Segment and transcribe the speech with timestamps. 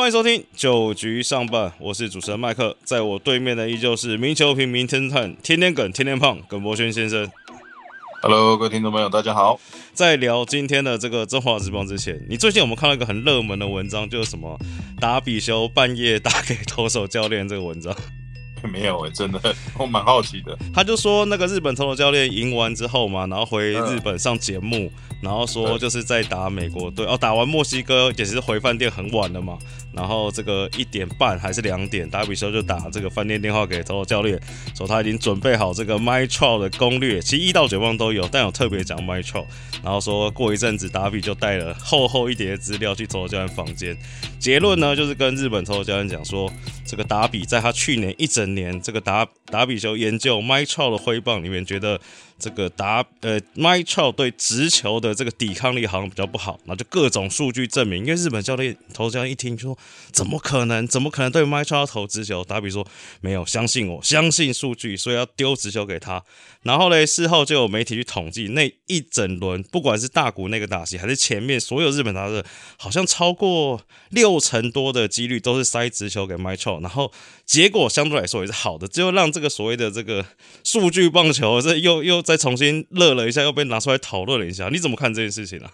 [0.00, 7.30] 欢迎收听九局上半，我是主持人麦克，在我对面的依旧是名球评、名侦探、天天梗、天天胖耿博轩先生。
[8.22, 9.60] Hello，各位听众朋友，大家好。
[9.92, 14.58] 在聊今天的这个中华职棒之前，你最近有没有看到一个很热门的文章，就是什么
[14.98, 17.94] 打比修半夜打给投手教练这个文章？
[18.70, 19.40] 没有哎、真的，
[19.78, 20.54] 我蛮好奇的。
[20.74, 24.92] 他就说那个日本投手教练赢完之后嘛，然后回日本上节目，
[25.22, 29.56] 然后说就是在打美国队哦，打完墨西哥也是回饭店很晚了嘛，
[29.92, 34.40] 然后这个一点半还是两点，打比修就打这个饭店电话给头头教练，
[34.74, 39.46] 说他已经准备好这个 My Trout 的攻略，其实一到九棒都有，但有特别讲 My Trout，
[39.82, 43.96] 然后说过一阵子达比就带了厚厚一叠资料去头头教练房间，
[44.38, 46.50] 结论呢就是跟日本头头教练讲说，
[46.84, 52.00] 这个达比在他去年一整年这个达达比修研究 My Trout 的挥棒里面，觉得
[52.40, 59.78] 这个达呃 My Trout 对直球的这个抵抗力好像比较不好，那就各种数据证明，因为日本教练投手教练一听就说
[60.10, 62.42] 怎么可能，怎么可能对 My Trout 投直球？
[62.42, 62.86] 打比说
[63.20, 66.24] 没有，相信我，相信数据，所以要丢直球给他。
[66.62, 72.44] 然后嘞，事后就有媒体去统计那一整轮，不管是大谷那个打戏，还是前面所有日本打的，
[72.76, 77.10] 好像超过六成多的几率都是塞直球给 m y t r o 然后
[77.46, 80.24] 结果相对来说也是好的，只有让这个所谓的这个
[80.62, 84.68] 数据棒球这又又再重新热了一下，又被拿出来讨论了一下。
[84.70, 85.70] 你怎么看这件事情啊？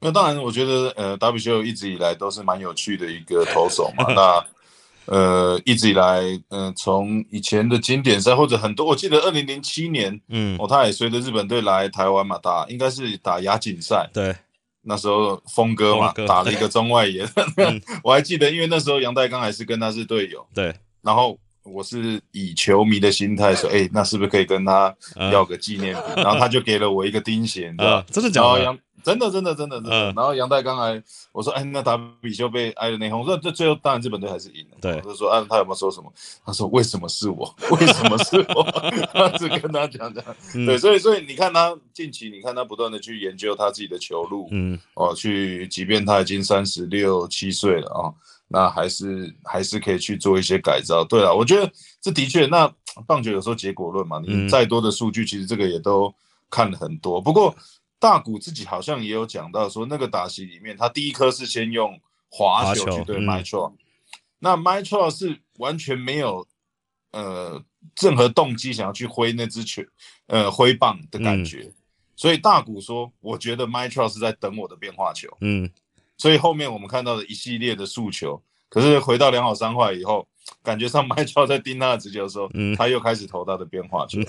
[0.00, 4.04] 那当然，我觉得呃，达比修一直以来都是蛮有趣的一个投手嘛。
[4.14, 4.44] 那
[5.06, 6.20] 呃，一直以来，
[6.50, 14.36] 嗯、从以前的经典赛或者很多，我记得二零零七年嗯，哦，他也随着日本队来台湾嘛，打应该是打亚锦赛，对，
[14.82, 17.26] 那时候峰哥嘛打了一个中外野，
[17.56, 17.80] 嗯。
[18.04, 21.38] 我还记得，因为那时候杨代刚还是跟他是队友，对，然后
[21.72, 26.02] 我是以球迷的心态说，哎、那是不是可以跟他嗯要个纪念品？
[26.16, 28.48] 然后他就给了我一个钉鞋，你知道呃，真的假的？
[28.48, 31.00] 然后杨真的真的真的真的，嗯然后杨代刚来，
[31.32, 34.76] 我说，哎，那打比修被挨了内讧，说这最后当然日本队还是赢了。
[34.82, 36.12] 对我就说，啊，他有没有说什么？
[36.44, 37.54] 他说，为什么是我？
[37.70, 38.62] 为什么是我？
[39.14, 40.22] 他只跟他讲讲，
[40.54, 48.12] 嗯对，所以所以你看他近期，你看他不断的去研究他自己的球路，嗯哦，去，即便他已经三十六七岁了啊、
[48.48, 51.04] 那还是还是可以去做一些改造。
[51.04, 51.70] 对啊，我觉得
[52.00, 52.72] 这的确，那
[53.06, 56.12] 棒球有时候结果论嘛，嗯你再多的数据，其实这个也都
[56.50, 57.20] 看了很多。
[57.20, 57.54] 不过
[57.98, 63.72] 大谷自己好像也有讲到说，那个打席里面，他第一颗是先用滑滑球球去对嗯 m y t r o
[64.38, 66.46] 那 m y t r o 是完全没有
[67.12, 67.62] 呃
[68.00, 69.82] 任何动机想要去挥那支球
[70.26, 71.72] 呃挥棒的感觉。
[72.14, 75.28] 所以大谷说，我觉得 m y t r o 是在等我的变化球。
[75.40, 75.70] 嗯
[76.18, 80.28] 所以后面我们看到的一系列的诉求，可是回到良好三坏以后，
[80.62, 84.20] 感觉上麦乔在盯他的直球的时候，嗯他又开始投他的变化球。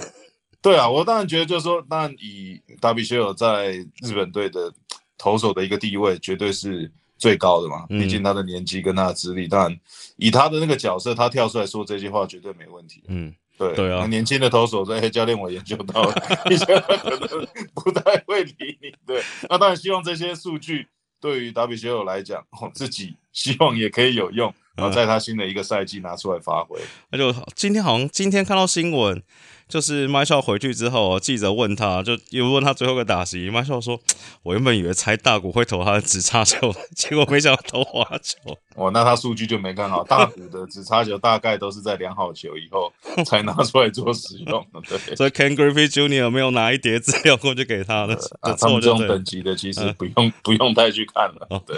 [0.62, 4.72] 对啊，我当然觉得就是说，当然以达比修尔在日本队的
[5.18, 7.86] 投手的一个地位，绝对是最高的嘛。
[7.90, 9.80] 嗯毕竟他的年纪跟他的资历，当然
[10.18, 13.02] 以他的那个角色，他跳出来说这句话绝对没问题。
[13.08, 16.14] 嗯，对对啊年轻的投手说：“哎，教练，我研究到了，
[16.52, 20.88] 以前他可能不太会理你。”对，那当然希望这些数据
[21.22, 26.80] 对于达比修尔来讲，我，自己 希望也可以有用，然后在他新的一个赛季拿出来发挥。
[27.12, 29.22] 那就今天好像今天看到新闻，
[29.68, 34.00] 就是麦少回去之后，记者问他，就又问他最后一个打席，麦少说
[34.44, 38.58] ：“我原本以为猜大谷会投他的直插球， 结果没想到投滑球。
[38.80, 42.92] 哦，那他数据就没看好，大股的直插球大概都是在量好球以后
[43.26, 44.82] 才拿出来做使用的。
[44.88, 46.30] 对，所以 Ken Griffey Jr.
[46.30, 51.62] 没有拿一叠资料过去给他的，啊，的他们这种等级的其实不用不用太去看了。
[51.68, 51.78] 对，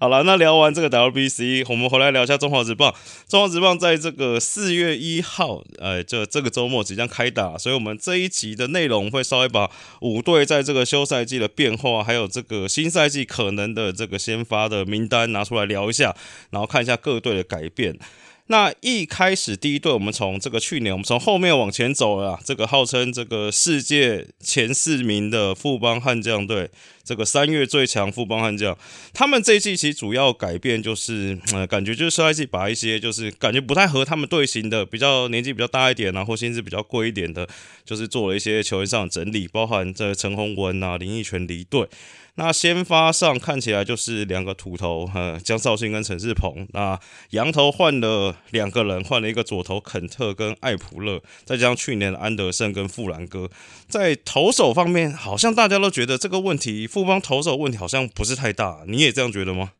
[0.00, 2.92] 好了，那聊完这个 WBC，我们回来聊一下中华职棒。
[3.28, 16.16] 中华职棒在这个四月一号，呃，这这个周末即将开打，所以我们这一集的内容会稍微把五队在这个休赛季的变化，还有这个新赛季可能的这个先发的名单拿出来聊一下，
[16.50, 17.98] 然后看一下各队的改变。
[18.46, 26.68] 那一开始第一队，我们从这个去年，我们从后面往前走了，这个号称这个世界前四名的富邦悍将队，
[27.10, 28.78] 这个三月最强富邦悍将，
[29.12, 37.48] 他们这一季其实主要改变就是，呃，感觉就是上一季把一些就是感觉不太合他们队形的，比较年纪比较大一点啊，或薪资比较贵一点的，
[37.84, 41.88] 就是做了一些球员上的整理，包含这陈宏文啊、林奕泉离队。
[42.36, 46.66] 那先发上看起来就是两个土头， 呃，江绍兴跟陈世鹏。
[46.72, 46.98] 那
[47.30, 53.50] 羊头换了两个人，换了一个左投肯特跟艾普勒，再加上去年的安德森跟富兰哥。
[53.88, 59.72] 在投手方面，好像大家都觉得这个问题，富邦投手问题好像不是太大，你也这样觉得吗？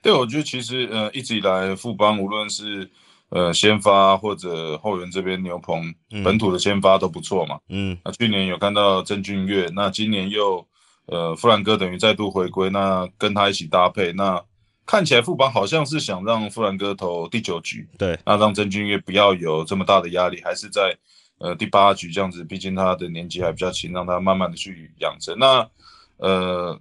[0.00, 2.90] 对，我觉得其实呃一直以来富邦无论是
[3.28, 7.60] 呃先发或者后援这边牛棚嗯本土的先发都不错嘛。
[7.68, 10.66] 嗯那去年有看到郑俊岳，那今年又
[11.04, 14.42] 呃富兰哥等于再度回归，那跟他一起搭配，那
[14.86, 20.96] 看起来富邦好像是想让富兰哥投第九局，对，那让郑俊岳不要有这么大的压力，还是在
[21.38, 25.38] 呃第八局这样子，毕竟他的年纪还比较轻，让他慢慢的去养成。
[25.38, 25.68] 那
[26.22, 26.80] 呃。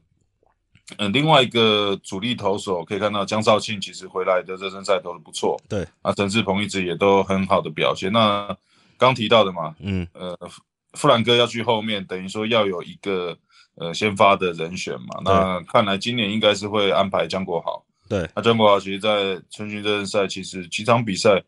[0.97, 8.11] 嗯，另外一个主力投手可以看到江少庆其实回来的热身赛投的不错，对啊，陈志鹏一直也都很好的表现。
[8.11, 8.53] 那
[8.97, 10.37] 刚提到的嘛，嗯，呃，
[10.95, 13.37] 富兰哥要去后面，等于说要有一个
[13.75, 15.21] 呃先发的人选嘛。
[15.23, 17.81] 那看来今年应该是会安排江国豪。
[18.09, 21.41] 对，那江国豪其实，在春训热身赛其实几场比赛，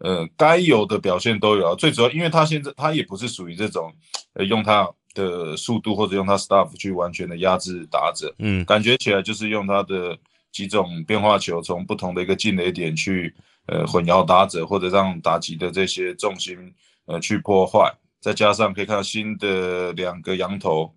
[0.00, 1.74] 呃，该有的表现都有。
[1.74, 3.94] 最主要，因为他现在他也不是属于这种，
[4.34, 4.86] 呃，用他。
[5.14, 10.16] 的速度或者用他 staff 去完全的压制打者，嗯，感觉起来就是用他的
[10.52, 13.34] 几种变化球，从不同的一个进雷点去
[13.66, 16.56] 呃混淆打者，或者让打击的这些重心
[17.06, 20.94] 呃去破坏，再加上可以看到新的两个羊头，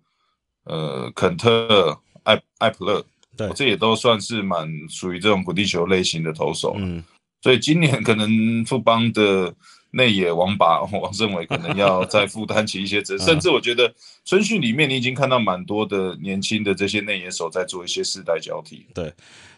[0.64, 3.04] 呃肯特艾艾普勒，
[3.36, 7.02] 对，这也都算是蛮属于这种滚地球类型的投手，嗯，
[7.42, 9.54] 所以今年可能富邦的。
[9.94, 13.94] 内野王把 王胜伟可能要再负担起一些责任，甚至我觉得
[14.24, 18.86] 春训里面你已经看到蛮多的年轻的这些内野手在做一些世代交替。
[18.94, 19.12] 对，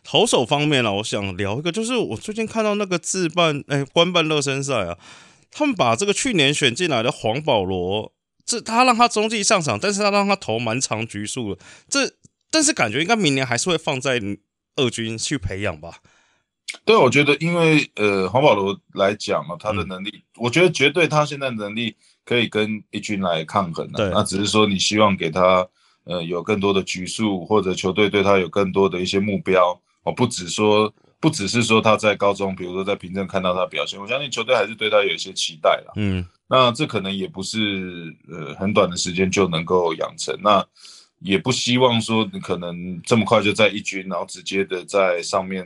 [0.05, 4.99] 投手方面呢，我想聊一个，就是我最近看到那个自办哎官办热身赛啊，
[5.51, 8.13] 他们把这个去年选进来的黄保罗，
[8.45, 12.13] 这他让他中继上场，但是他让他投蛮长局数了，这
[12.51, 14.21] 但是感觉应该明年还是会放在
[14.77, 16.01] 二军去培养吧。
[16.85, 24.11] 对，我觉得，因为呃，黄保罗来讲啊，他的能力，我觉得绝对他现在能力可以跟一军来抗衡的。
[24.11, 25.67] 那只是说你希望给他
[26.05, 35.93] 呃有更多的局数，或者球队对他有更多的一些目标哦，不只说不只是说他在高中，比如说在平镇看到他表现，我相信球队还是对他有一些期待了。
[35.97, 40.65] 嗯，那这可能也不是呃很短的时间就能够养成，那
[41.21, 45.65] 也不希望说你可能这么快就在一军，然后直接的在上面。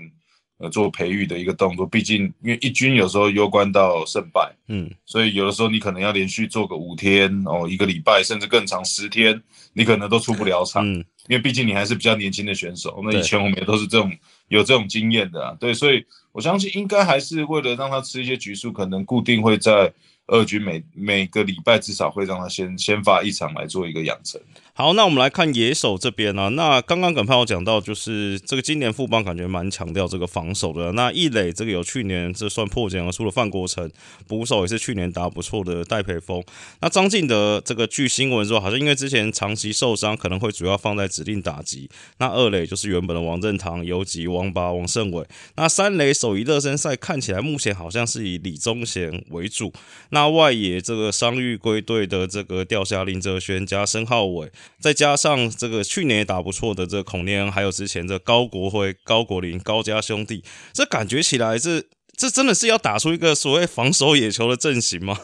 [0.60, 9.42] 呃，做培育的一个动作，毕竟因为一军有时候攸关到胜败，嗯，所以有的时候你可能要连续做个五天哦，一个礼拜甚至更长十天，
[9.72, 13.00] 你可能都出不了场，嗯，因为毕竟你还是比较年轻的选手。
[13.02, 14.14] 那以前我们也都是这种
[14.48, 19.90] 有这种经验的，对，所以我相信应该还是为了让他吃一些局数，可能固定会在。
[20.32, 24.40] 二局每每个礼拜至少会让他先先发一场来做一个养成。
[24.80, 26.48] 好，那我们来看野手这边呢。
[26.48, 30.90] 那刚刚耿朋友讲到，就是这个今年富邦感觉蛮强调这个防守的。
[30.92, 33.90] 那一垒这个有去年这算破茧而出的范国成，
[34.26, 36.42] 捕手也是去年打不错的戴培峰。
[36.80, 41.90] 那张晋德这个据新闻说，好像因为之前长期受伤，可能会主要放在指定打击。
[42.16, 45.22] 那二垒就是原本的王振堂、游击、王八、王胜伟。
[45.56, 49.70] 那三垒首一热身赛看起来目前好像是以李宗贤为主。
[50.08, 61.84] 那那外野这个伤愈归队的这个掉下林哲轩加申浩伟，再加上这个去年也打不错的这个孔令恩，还有之前的高国辉、高国林、高家兄弟，这感觉起来这
[62.16, 65.18] 这真的是要打出一个所谓防守野球的阵型吗？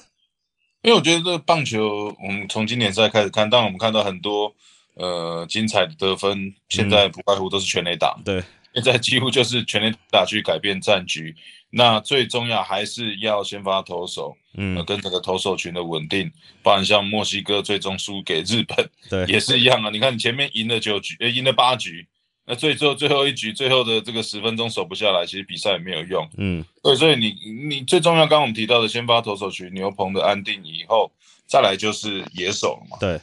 [0.82, 4.54] 因为我觉得这棒球，我们从今年赛开始看，当然我们看到很多
[4.94, 8.42] 呃精彩的得分，现在不外乎都是全垒打，对，
[8.74, 11.34] 现在几乎就是全垒打去改变战局。
[11.70, 16.30] 那最重要还是要先发投手，嗯，跟这个投手群的稳定，
[16.62, 19.90] 不然像墨西哥最终输给日本，对， 也是一样啊。
[19.90, 22.06] 你看你前面赢了九局，呃，赢了八局，
[22.46, 27.34] 那最后最后一局最后的这个十分钟守不下来，其实比赛也没有用，嗯，对，所以你
[27.68, 31.10] 你最重要，刚刚我们提到的先发投手群牛棚的安定以后，
[31.46, 33.20] 再来就是野手嘛，对，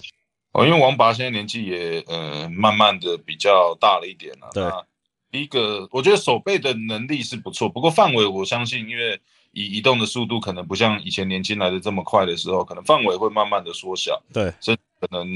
[0.52, 4.64] 哦，因为王拔现在年纪也呃慢慢的比较大了一点了，对。
[4.64, 4.93] 第
[5.42, 9.20] 一个，我觉得守备的能力是不错，不过范围我相信，因为
[9.52, 14.22] 以移动的速度可能不像以前年轻来的这么快的时候，可能范围会慢慢的缩小。
[14.32, 15.28] 对，所以可能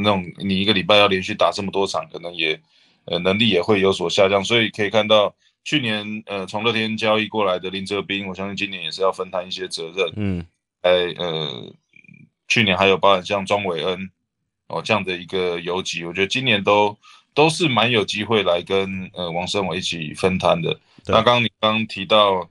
[0.00, 2.60] 那种你一个礼拜要连续打这么多场，可能也
[3.06, 4.44] 呃能力也会有所下降。
[4.44, 10.12] 所以可以看到，去年呃从乐天交易过来的林哲斌，我相信今年也是要分担一些责任。
[10.14, 10.46] 嗯，
[10.82, 11.72] 哎呃，
[12.46, 14.08] 去年还有包含像庄伟恩
[14.68, 16.96] 哦这样的一个游击，我觉得今年都。
[17.36, 20.74] 都是蛮有机会来跟呃王胜伟一起分摊的。
[21.04, 22.48] 那刚刚你刚提到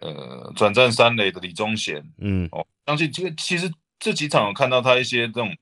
[0.00, 5.52] 呃转战三垒的李宗贤，嗯，哦，相信这个其实这几场有看到他一些这种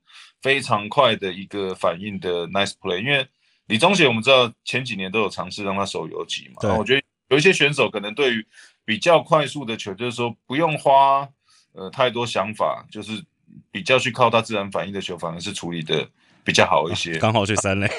[0.43, 2.99] 非常快的一个反应的 nice play。
[2.99, 3.27] 因为
[3.65, 8.45] 李宗贤我们知道前几年都有尝试让他守游击嘛，我觉得有一些选手可能对于
[8.85, 11.27] 比较快速的球，就是说不用花
[11.73, 13.23] 呃太多想法，就是
[13.71, 16.07] 比较去靠他自然反应的球，反而是处理的
[16.43, 17.17] 比较好一些。
[17.17, 17.89] 刚好去三垒。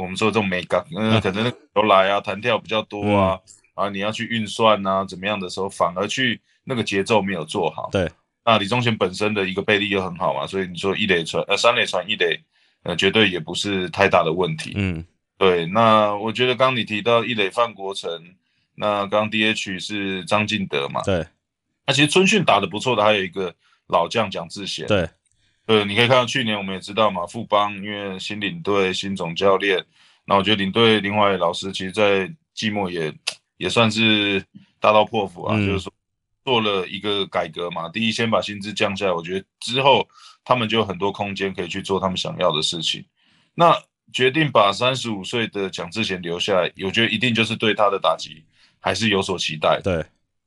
[0.00, 3.38] 我们说这种美感，嗯， 可能由来啊，弹跳比较多啊，
[3.74, 7.88] 啊，你要去运算啊，怎么样的时候，反而去那个节奏没有做好。
[7.92, 8.10] 对，
[8.44, 12.40] 那李宗贤本身的一个背力又很好嘛，所以你说一垒传呃三垒传一垒，
[12.84, 14.72] 呃，绝对也不是太大的问题。
[14.76, 15.04] 嗯，
[15.36, 18.10] 对，那我觉得刚你提到一垒范国成，
[18.74, 21.02] 那刚 DH 是张进德嘛？
[21.04, 21.26] 对。
[21.86, 23.54] 那其实春训打的不错的还有一个
[23.86, 24.86] 老将蒋志贤。
[24.86, 25.08] 对。
[25.68, 29.84] 呃，你可以看到去年我们也知道嘛，富邦因为新领队、新总教练，
[30.24, 33.14] 那我觉得领队林怀老师其实在季末也
[33.58, 34.42] 也算是
[34.80, 35.92] 大刀破斧啊，就是说
[36.42, 37.86] 做了一个改革嘛。
[37.90, 40.08] 第一，先把薪资降下来，我觉得之后
[40.42, 43.04] 他们就有很多空间可以去做他们想要的事情。
[43.54, 43.76] 那
[44.10, 48.42] 决定把三十五岁的蒋志贤留下来，我觉得一定就是对他的打击
[48.80, 49.78] 还是有所期待。
[49.84, 50.02] 对，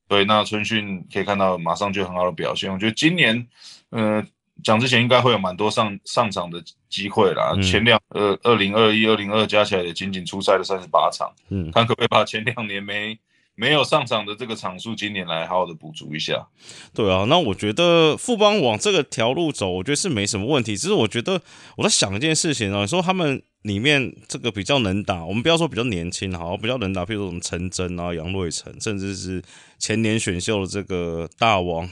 [0.07, 2.73] 对，那春训可以看到马上就很好的表现。
[2.73, 3.47] 我觉得今年，
[3.91, 4.25] 呃，
[4.63, 7.53] 蒋志贤应该会有蛮多上上场的机会啦。
[7.61, 13.17] 前两呃二零二一、二零二加起来也仅仅出赛了三十八场，嗯，看可不可以把前两年没。
[13.53, 16.47] 没有上场的这个场数，今年来好好的补足一下。
[16.95, 20.75] 对啊，那我觉得富邦往这个条路走，我觉得是没什么问题。
[20.75, 21.39] 只是我觉得
[21.75, 29.43] 我在想一件事情啊，你说他们里面这个比较能打，我们不要说比较年轻，好，比较能打，譬如说什么陈真啊、杨瑞成，甚至是
[29.77, 31.87] 前年选秀的这个大王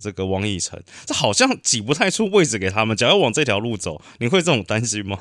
[0.00, 2.96] 这个王以诚，这好像挤不太出位置给他们。
[2.96, 5.18] 假如往这条路走，你会这种担心吗？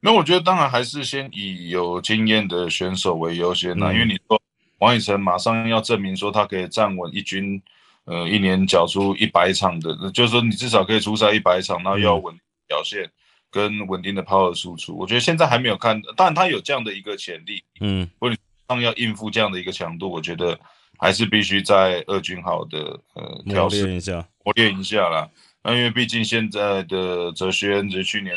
[0.00, 4.40] 那我觉得当然还是先以有经验的选手为优先啦，因为你说。
[4.78, 7.62] 王以诚马上要证明说他可以站稳一军，
[8.02, 12.36] 呃，一年缴出一百场的，就是说你至少可以出赛一百场，然后要稳
[12.66, 13.08] 表现
[13.48, 14.98] 跟稳定的 power 输出。
[14.98, 18.36] 我觉得现在还没有看，当然他有这样的一个潜力，嗯，或者
[18.66, 20.58] 上要应付这样的一个强度，我觉得
[21.02, 22.78] 还是必须在二军好的
[23.14, 25.28] 呃调试一下，磨练一下啦。
[25.64, 28.36] 那因为毕竟现在的哲轩，其去年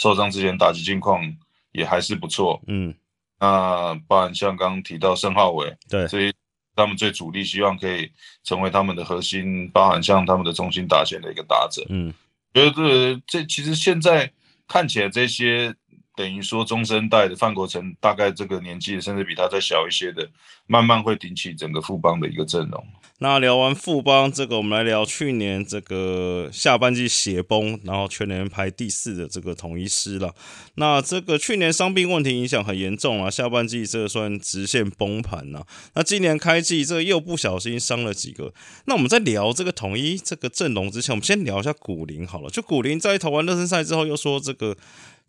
[0.00, 1.22] 受伤之前打击境况
[1.70, 2.94] 也还是不错，嗯。
[3.38, 6.32] 那包含像刚刚提到申浩伟，对，所以
[6.74, 8.10] 他们最主力希望可以
[8.42, 12.10] 成为他们的核心，包含像他们的中心打线的一个打者，嗯，
[12.54, 14.32] 觉得这这其实现在
[14.66, 15.74] 看起来这些。
[16.18, 20.28] 等于说中生代的范国成，大概这个年纪，甚至比他再小一些的，
[20.66, 22.84] 慢慢会顶起整个富邦的一个阵容。
[23.20, 30.34] 那聊完富邦这个，我们来聊去年这个下半季血崩，然后全年排第四的这个统一师了。
[30.74, 35.62] 那这个去年伤病问题影响很严重啊，下半季这算直线崩盘呐。
[35.94, 38.52] 那今年开季这又不小心伤了几个。
[38.86, 42.50] 那我们在聊这个统一这个阵容之前，我们先聊一下古林好了。
[42.50, 44.76] 就古林在投完热身赛之后，又说这个。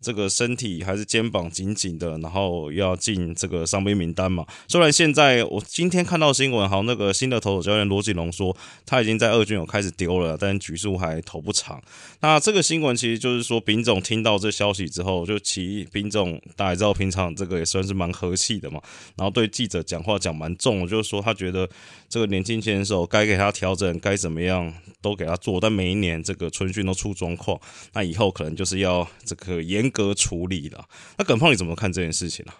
[0.00, 4.46] 这个身体还是肩膀紧紧的，然后要进这个伤兵名单嘛。
[4.66, 11.82] 虽然现在我今天看到新闻，好像那个新的投手教练罗锦龙说他已经在二军有开始丢了，但局数还投不长。
[12.20, 18.80] 那这个新闻其实就是说，丙总听到这消息之后，就其丙总大家知道，平常这个也算是蛮和气的嘛。
[19.16, 21.68] 然后对记者讲话讲蛮重，就是说他觉得
[22.08, 27.60] 这个年轻选手该给他调整，该怎么样都给他做，但每一年这个春训都出状况，
[27.92, 29.89] 那以后可能就是要这个严。
[29.90, 32.52] 格处理了，那耿胖你怎么看这件事情呢？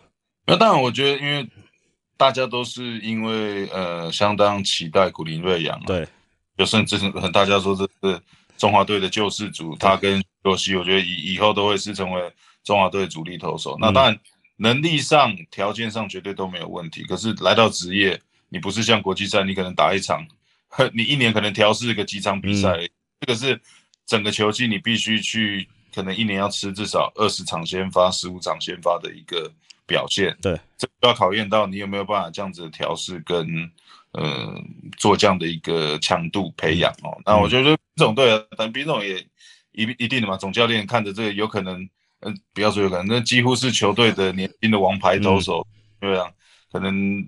[0.46, 1.48] 那当然，我觉得因为
[2.16, 6.08] 大家都是因为呃相当期待古林瑞阳，对，
[6.58, 6.98] 就甚至
[7.32, 8.20] 大家说这是
[8.56, 12.32] 中华队的救世主，他跟洛西，我觉得以以后都会是成为
[12.64, 13.76] 中华队主力投手。
[13.78, 14.18] 那当然
[14.56, 17.04] 能力上、条件上绝对都没有问题。
[17.04, 20.26] 可是来到职业，你不是像国际赛，你可能打一场，
[20.92, 22.76] 你一年可能调试个几场比赛，
[23.20, 23.60] 这个是
[24.04, 25.68] 整个球季你必须去。
[25.94, 29.50] 可能一年要吃至少二十场先发、十五场先发的一个
[29.86, 33.70] 表现，对，这要考验到你有没有办法这样子调试跟
[34.12, 34.54] 呃
[34.96, 37.20] 做这样的一个强度培养哦。
[37.26, 39.18] 那我觉得这种对啊，但兵总也
[39.72, 41.88] 一一定的嘛，总教练看着这个有可能，
[42.20, 45.66] 嗯，不要说有可能，那几乎是球队的年轻的王牌投手，
[45.98, 46.30] 对啊，
[46.70, 47.26] 可能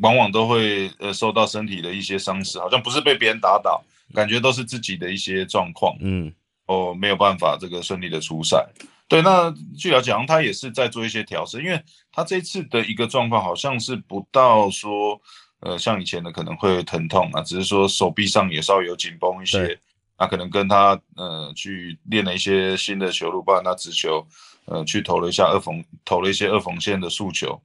[0.00, 3.84] 往往都会呃受到身体的一些伤势，好像不是被别人打倒，
[4.14, 6.32] 感觉都是自己的一些状况，嗯。
[6.68, 8.68] 哦，没有办法这个顺利的出赛。
[9.08, 11.82] 对，那据了解，他也是在做一些调试，因为
[12.12, 15.18] 他这次的一个状况好像是不到说，
[15.60, 19.80] 呃，像以前的可能会疼痛啊，只是说手臂上也稍微有紧绷一些。
[20.18, 24.26] 那可能跟他呃去练了一些新的球路，包括他直球，
[24.66, 27.58] 呃，去投了一下二缝，投了一些二缝线的速球，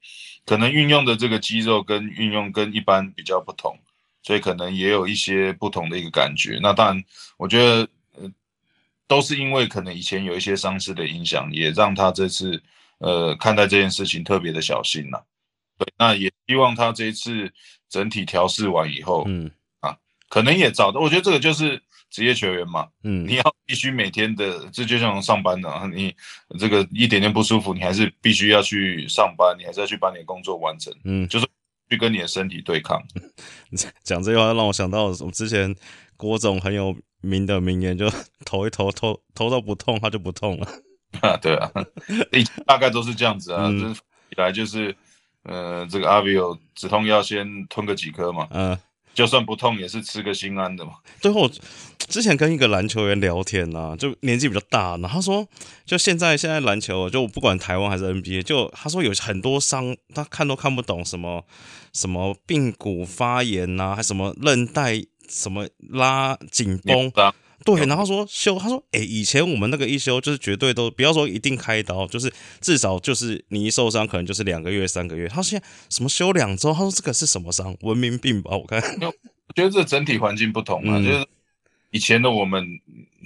[0.46, 3.78] 可能运用的这个肌肉跟运用跟一般比较不同，
[4.22, 6.58] 所以可能也有一些不同的一个感觉。
[6.62, 7.04] 那当然，
[7.36, 7.86] 我觉得。
[9.14, 12.60] 都是因为可能以前有一些伤势的影响，也让他这次
[12.98, 15.22] 呃看待这件事情特别的小心呐。
[15.78, 17.54] 对，那也希望他这一次
[17.88, 19.52] 整体调试完以后，嗯
[19.82, 19.96] 啊，
[20.30, 21.00] 可能也找到。
[21.00, 21.80] 我觉得这个就是
[22.10, 26.12] 职业球员嘛，嗯，你要必须每天的，这就像上班的，你
[26.58, 31.46] 这个一点点不舒服，你还是必须要去上班，你还是要去把你的工作完成，嗯，就是
[31.88, 33.00] 去跟你的身体对抗。
[34.02, 35.76] 讲这句话让我想到我之前
[36.18, 36.98] 郭总很有。
[37.24, 38.08] 名的名言就
[38.46, 40.68] 投一投投投到不痛，他就不痛了。
[41.22, 41.72] 啊，对啊，
[42.66, 43.72] 大概都是这样子啊，
[44.36, 44.96] 来就是，
[45.44, 48.78] 呃，这个阿比有止痛药先吞个几颗嘛，嗯，
[49.14, 50.94] 就算不痛也是吃个心安的嘛。
[51.22, 51.48] 最后
[52.10, 55.48] 之前跟一个篮球员聊天呐、就年纪比较大，然后他说，
[55.86, 61.46] 就现在现在篮球，就不管台湾还是 NBA，就他说有很多伤，他看都看不懂，什么
[61.94, 64.96] 什么髌骨发炎呐、还什么韧带
[65.30, 67.12] 什么拉紧绷，
[67.66, 75.30] 对，然后说修，他说，诶，以前我们那个一修就是绝对都不要说一定开刀，就是至少就是你一受伤可能就是两个月、三个月。
[75.30, 77.76] 他说现在什么休两周，他说这个是什么伤？
[77.82, 78.52] 文明病吧？
[78.58, 81.26] 我看，我觉得这整体环境不同啊，嗯就是
[81.92, 82.66] 以前的我们，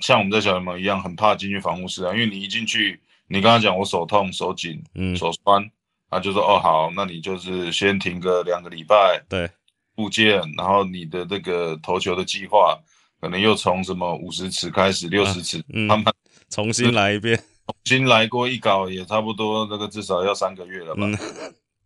[0.02, 5.68] 像我们在小联盟一样，很怕进去防护室啊，因为你一进去，你刚刚讲我手痛、手紧、嗯，手酸，
[6.12, 9.50] 他就说哦好，那你就是先停个两个礼拜对，
[9.98, 12.80] 复健，然后你的这个投球的计划，
[13.20, 16.14] 可能又从什么五十尺开始，六十尺，嗯慢慢
[16.50, 17.36] 重新来一遍。
[17.36, 21.02] 重新来过一搞，也差不多那个至少要三个月了吧？
[21.04, 21.18] 嗯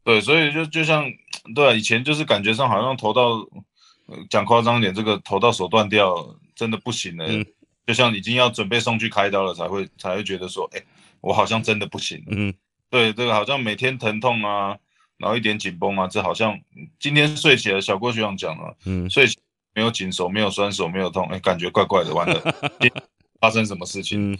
[0.03, 1.05] 对，所以就就像
[1.55, 3.29] 对啊，以前就是感觉上好像投到，
[4.07, 6.13] 呃讲夸张一点，这个投到手断掉，
[6.53, 7.25] 真的不行了。
[7.27, 7.45] 嗯
[7.87, 10.81] 就像已经要准备送去开刀了，才会才会觉得说，哎、
[11.19, 12.23] 我好像真的不行。
[12.27, 12.53] 嗯
[12.91, 14.77] 对，这个好像每天疼痛啊，
[15.21, 16.59] 然后一点紧绷啊，这好像
[16.99, 19.37] 今天睡起来，小郭学长讲了，嗯睡起
[19.73, 22.41] 没有紧手，没有酸手，没有痛，哎、感觉怪怪的，完了，
[23.39, 24.33] 发生什么事情？
[24.33, 24.37] 嗯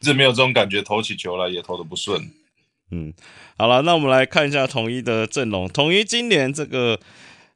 [0.00, 2.20] 甚至没有这种感觉，投起球来也投的不顺。
[2.90, 3.12] 嗯，
[3.56, 5.68] 好了，那我们来看一下统一的阵容。
[5.68, 6.98] 统一今年这个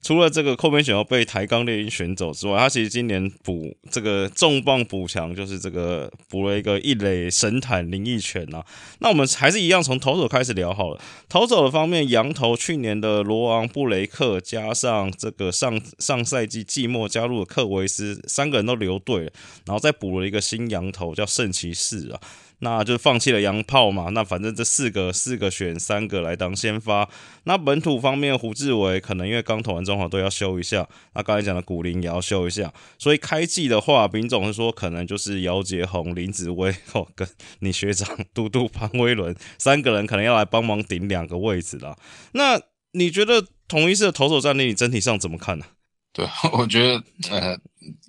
[0.00, 8.64] 除了这个扣边选要被台钢猎鹰选走之外，他其实今年补这个重磅补强，就是这个补了一个一垒神坦林奕泉啊。
[9.00, 11.00] 那我们还是一样从投手开始聊好了。
[11.28, 19.32] 投手的方面，羊头去年的罗昂布雷克，加上这个上上赛季季末加入的克维斯，三个人都留队了，
[19.66, 22.20] 然后再补了一个新羊头叫圣骑士啊。
[22.60, 27.08] 那就放弃了洋炮嘛，那反正这四个四个选三个来当先发。
[27.44, 37.28] 那本土方面，胡志伟可能因为刚投完中华队要休一下，那刚才讲的古林也要休一下，所以开季的话，丙总是说可能就是姚杰宏、林子威 哦，跟
[37.60, 41.96] 你学长嘟嘟潘威伦三个人可能要来帮忙顶两个位置啦。
[42.32, 42.60] 那
[42.92, 45.64] 你觉得同一师的投手战力，你整体上怎么看呢、
[46.12, 47.58] 对，我觉得呃，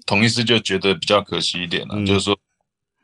[0.06, 2.40] 同一师就觉得比较可惜一点了，嗯就是说，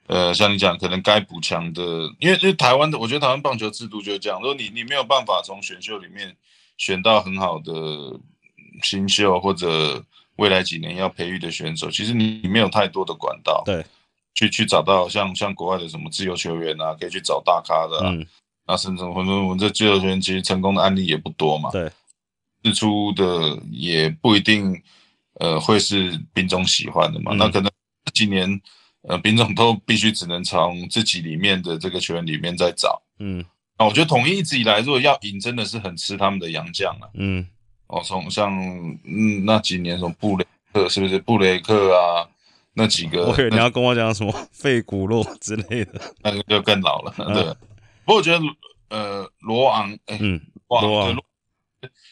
[0.07, 1.83] 呃，像你讲，可能该补强的，
[2.19, 6.35] 因为因为台湾的，我觉得台湾棒球制度就是这样，如果你你没有办法从选秀里面
[6.77, 7.71] 选到很好的
[8.83, 10.03] 新秀或者
[10.35, 13.83] 未来几年要培育的选手，其实你你没有太多的管道，对，
[14.33, 18.25] 去去找到像像国外的什么自由球员啊，可以去找大咖的、啊，嗯，
[18.67, 21.89] 那甚至我们我们这自由球员其实成功的案例也不多嘛，对，
[22.61, 24.79] 日出的也不一定，
[25.39, 27.31] 呃，会是兵总喜欢的嘛。
[27.33, 27.71] 嗯那可能
[28.03, 28.61] 这几年，
[29.07, 33.01] 呃，兵种都必须只能从自己里面的这个球员里面再找。
[33.19, 33.43] 嗯
[33.77, 37.09] 那我觉得统一一直以来，如果要赢，真的是很吃他们的洋将啊。
[37.15, 37.45] 嗯
[37.87, 38.51] 哦，从像
[39.03, 42.25] 嗯那几年什么布雷克是不是布雷克啊，
[42.73, 46.01] 那几个，我以为你要跟我讲什么费古洛之类的。
[46.23, 47.13] 那个就更老了。
[47.17, 47.43] 嗯对，
[48.05, 48.39] 不过我觉得
[48.89, 50.17] 呃罗昂，哎、
[50.67, 51.15] 罗昂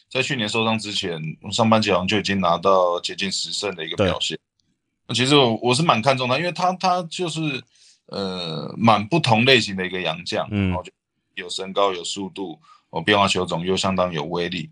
[0.09, 1.19] 在去年受伤之前，
[1.51, 4.37] 上半季好像就已经拿到接近十胜的一个表现。
[5.13, 7.39] 那其实我我是蛮看重他，因为他他就是
[8.07, 10.91] 呃蛮不同类型的一个洋将，嗯然后就
[11.35, 14.71] 有身高有速度，哦变化球种又相当有威力。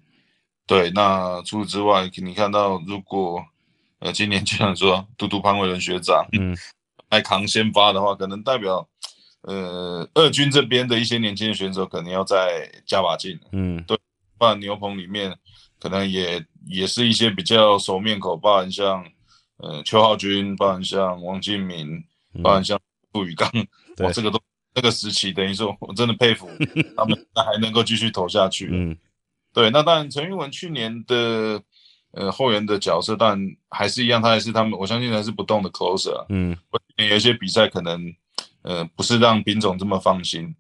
[0.66, 3.46] 对，那除此之外，你看到如果
[4.00, 6.58] 呃今年就像说嘟嘟潘伟伦学长嗯
[7.12, 8.88] 来扛先发的话，可能代表
[9.42, 13.40] 呃二军这边的一些年轻的选手可能要再加把劲。
[13.52, 13.96] 嗯对
[14.40, 15.38] 不然牛棚里面
[15.80, 19.06] 可能也也是一些比较熟面孔，包含像
[19.62, 22.80] 呃邱浩军，包含像王敬明，嗯包含像
[23.14, 23.50] 杜宇刚，
[23.96, 24.40] 对哇，这个都
[24.74, 26.50] 那个时期，等于说我真的佩服
[26.96, 28.70] 他们还能够继续投下去。
[28.72, 28.98] 嗯
[29.54, 31.62] 对，那当然陈玉文去年的
[32.12, 36.26] 呃后援的角色，当然还是一样，他还是他们，我相信还是不动的 closer 啊。
[36.30, 36.58] 嗯，
[36.96, 38.14] 有一些比赛可能
[38.62, 40.56] 呃不是让兵总这么放心。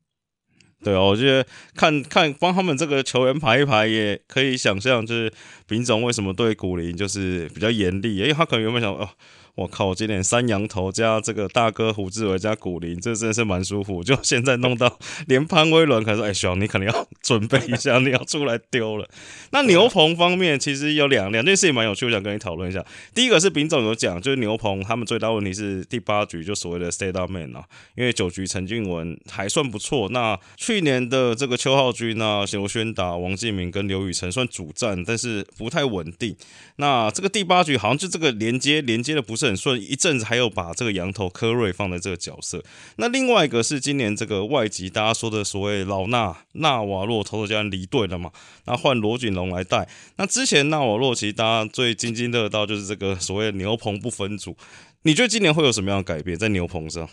[0.83, 5.31] 对啊，我觉得看看帮他们这个球员排一排，也可以想象，就是
[5.67, 9.07] 丙总为什么对古林就是比较严厉，因为他可能原本想，哦，
[9.55, 14.03] 我靠，我今天三羊头加这个大哥胡志伟加古林，这真的是蛮舒服。
[14.03, 19.07] 就现在弄到连潘威伦，可能说，哎，小你可能要准备一下，你要出来丢了。
[19.51, 22.83] 那牛棚方面，其实有两两件事情蛮有趣，我想跟你讨论一下。
[23.13, 27.63] 第一个是丙总有讲，就是牛棚他们最大问题是第八局就所谓的 stay down man 啊，
[27.95, 30.09] 因为九局陈俊文还算不错。
[30.09, 36.33] 那去去年的这个邱浩军啊、刘轩达、王敬明跟刘宇辰算主战，但是不太稳定。
[36.77, 42.63] 那这个第八局好像就这个连接连接的不是很顺，一阵子还有把这个羊头科瑞放在这个角色。
[42.97, 48.31] 那另外一个是今年这个外籍大家说的所谓老纳纳瓦洛投手教练离队了嘛？
[48.65, 49.89] 那换罗锦龙来带。
[50.17, 54.55] 那之前纳瓦洛其实大家最津津乐道就是这个所谓牛棚不分组。
[55.01, 57.09] 你觉得今年会有什么样的改变在牛棚上？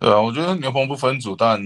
[0.00, 1.60] 对啊，我觉得牛棚不分组，但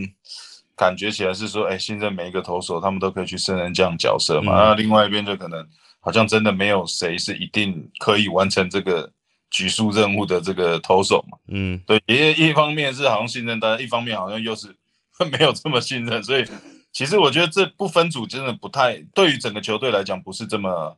[0.75, 4.53] 感觉起来是说，哎，现在每一个投手他们都可以去胜任这样角色嘛。
[4.55, 5.65] 那另外一边就可能
[6.01, 9.13] 好像真的没有谁是一定可以完成这个
[9.53, 11.39] 举数任务的这个投手嘛。
[11.47, 14.75] 嗯，对，一一方面是好像信任大家，一方面好像又是
[15.31, 16.45] 没有这么信任，所以
[16.93, 20.97] 其实我觉得这不分组真的不太对于整个球队来讲不是这么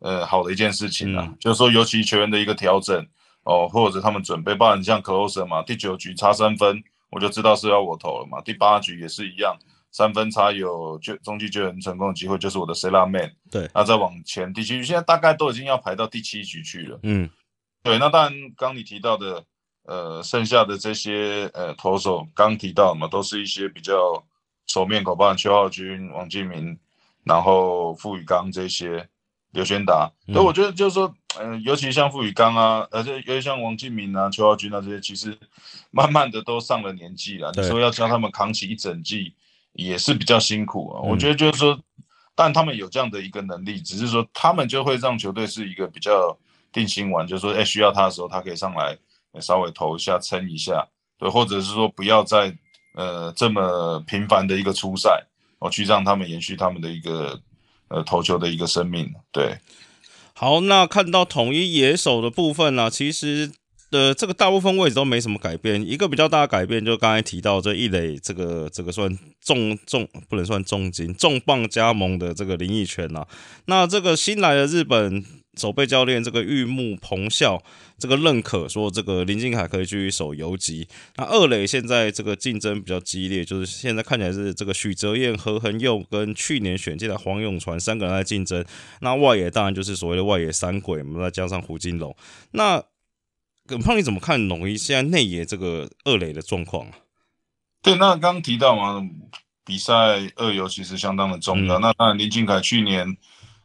[0.00, 1.32] 呃好的一件事情啊。
[1.38, 3.06] 就是说，尤其球员的一个调整
[3.44, 6.82] 哦，或者他们准备，包含像 closer 嘛，第九局差三分。
[7.12, 8.40] 我就知道是要我投了嘛。
[8.40, 9.56] 第八局也是一样，
[9.90, 13.32] 三分差有就中继救援成功的机会，就是我的 Cela Man。
[13.50, 17.00] 对，那再往前第七局，现在大概都已经要排到第七局去了。
[17.02, 17.28] 嗯，
[17.82, 17.98] 对。
[17.98, 19.44] 那当然，刚你提到的，
[19.84, 24.24] 呃，剩下的这些呃投手，刚提到嘛，都是一些比较
[24.66, 26.78] 熟面孔，包括邱浩军、王敬明，
[27.24, 29.08] 然后傅宇刚这些。
[29.52, 35.36] 刘轩达，所以我觉得就是说，嗯，尤其像傅宇刚啊，而且尤其像王敬明啊、邱浩军啊这些，其实
[35.90, 37.50] 慢慢的都上了年纪了。
[37.56, 39.34] 你说要教他们扛起一整季，
[39.72, 41.02] 也是比较辛苦啊。
[41.02, 41.76] 我觉得就是说，
[42.36, 46.38] 但他们有这样的一个能力，只是说他们就会让球队是一个比较
[46.72, 48.96] 定心丸，就是说，哎，需要他的时候，他可以上来
[49.40, 50.86] 稍微投一下、撑一下，
[51.18, 52.56] 对，或者是说不要再
[52.94, 55.26] 呃这么频繁的一个出赛，
[55.58, 57.40] 我去让他们延续他们的一个。
[57.92, 59.58] 呃，投球的一个生命，对。
[60.32, 63.50] 好，那看到统一野手的部分呢，其实
[63.90, 65.82] 的这个大部分位置都没什么改变。
[65.84, 73.26] 一个比较大的改变，就刚才提到这一垒，这个这个算重重不能算重金重磅加盟的这个林奕泉呐。
[73.64, 75.24] 那这个新来的日本。
[75.58, 77.60] 守备教练这个玉木鹏孝
[77.98, 80.86] 这个认可说，这个林敬凯可以去守游击。
[81.16, 88.64] 那二垒现在这个竞争比较激烈，就是现在看起来是这个许哲彦、何恒佑跟去年选进的黄永传三个人在竞争。
[89.00, 92.16] 那外野当然就是所谓的外野三鬼我们，再加上胡金龙。
[92.52, 92.82] 那
[93.66, 96.94] 耿胖你怎么看龙一现在内野这个二垒的状况啊？
[97.82, 99.04] 对，那刚提到嘛，
[99.64, 99.94] 比赛
[100.36, 101.80] 二游其实相当的重要。
[101.80, 103.16] 那当然林敬凯去年。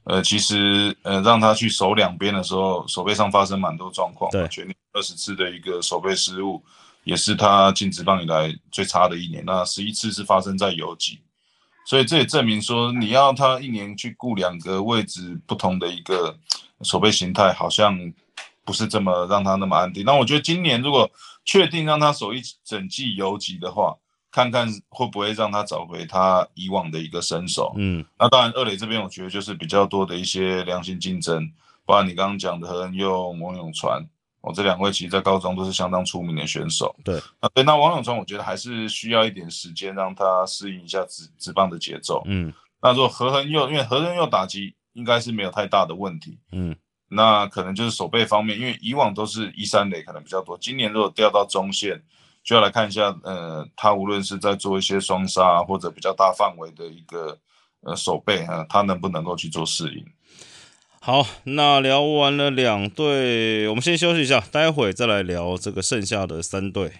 [0.05, 4.29] 呃，其实呃，让他去守两边的时候，守备上发生蛮多状况。
[4.31, 6.63] 对，全年二十次的一个守备失误，
[7.03, 9.43] 也是他进职棒以来最差的一年。
[9.45, 11.19] 那十一次是发生在游击，
[11.87, 16.37] 所以这也证明说，你要他一年去顾两个位置不同的一个
[16.83, 17.97] 守备形态，好像
[18.63, 20.05] 不是这么让他那么安定。
[20.05, 21.09] 那我觉得今年如果
[21.43, 23.95] 确定让他守一整季游击的话，
[24.35, 27.73] 看看会不会让他找回他以往的一个身手。
[27.77, 31.49] 嗯，那当然二垒这边我觉得就是比较多的一些良性竞争，
[31.85, 34.05] 包括你刚刚讲的何恩佑、王永传，
[34.41, 36.93] 哦，这两位其实在高中都是相当出名的选手。
[37.01, 42.21] 对，啊对，那王永传我觉得还是需要一点时间让他适应一下直直棒的节奏。
[42.25, 46.37] 嗯，那如果何恩佑，因为何恩佑打击应该是没有太大的问题。
[46.51, 46.75] 嗯，
[47.07, 52.03] 那可能就是手背方面，因为以往都是一三垒可能比较多，今年如果掉到中线。
[52.45, 57.39] 就要来看一下，呃，他无论是在做一些双杀或者比较大范围的一个
[57.81, 60.05] 呃手背啊，他能不能够去做适应？
[61.01, 66.91] 好，那聊完了两队，我们先休息一下，待会再来聊这个剩下的三队。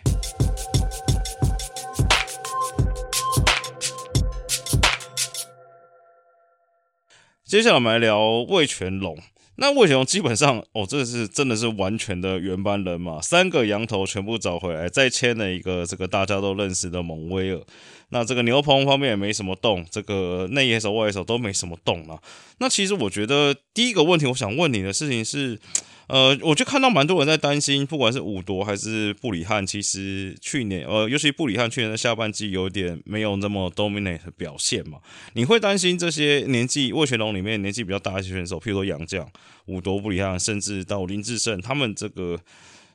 [7.43, 9.15] 接下来我们来聊魏全龙。
[9.58, 17.62] 那魏雄基本上，哦，这是真的是完全的原班人马，三个羊头全部找回来，再签了一个这个大家都认识的蒙威尔。
[18.10, 22.22] 那这个牛棚方面也没什么动，这个内野手、外野手都没什么动了。
[22.60, 25.60] 那其实我觉得第一个问题，我想问你的事情是。
[26.08, 35.00] 呃，我就看到蛮多人在担心，不管是武夺还是布里汉，其实去年，呃，尤其布里汉去年的下半季有点没有那么 dominate 的表现嘛。
[35.34, 39.26] 你会担心这些年纪魏全龙里面年纪比较大一些选手，譬如说杨绛、
[39.65, 42.39] 武夺、布里汉，甚至到林志胜，他们这个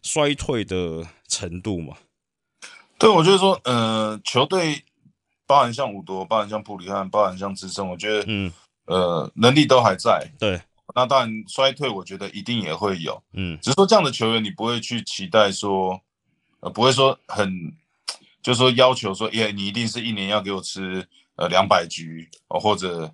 [0.03, 1.97] 衰退的程度嘛？
[2.97, 4.85] 对，我觉得说，呃，球队
[5.47, 8.53] 包含像武夺，包含像布里汉，包含像志胜，我觉得，嗯，
[8.87, 10.31] 呃，能力都还在。
[10.39, 10.61] 对。
[10.95, 16.01] 那当然衰退，我觉得一定也会有，嗯，只是说这样的球员，你不会去期待说，
[16.61, 17.73] 呃，不会说很，
[18.43, 23.13] 就是说要求说，耶，你一定是一年要给我吃呃两百局哦，或者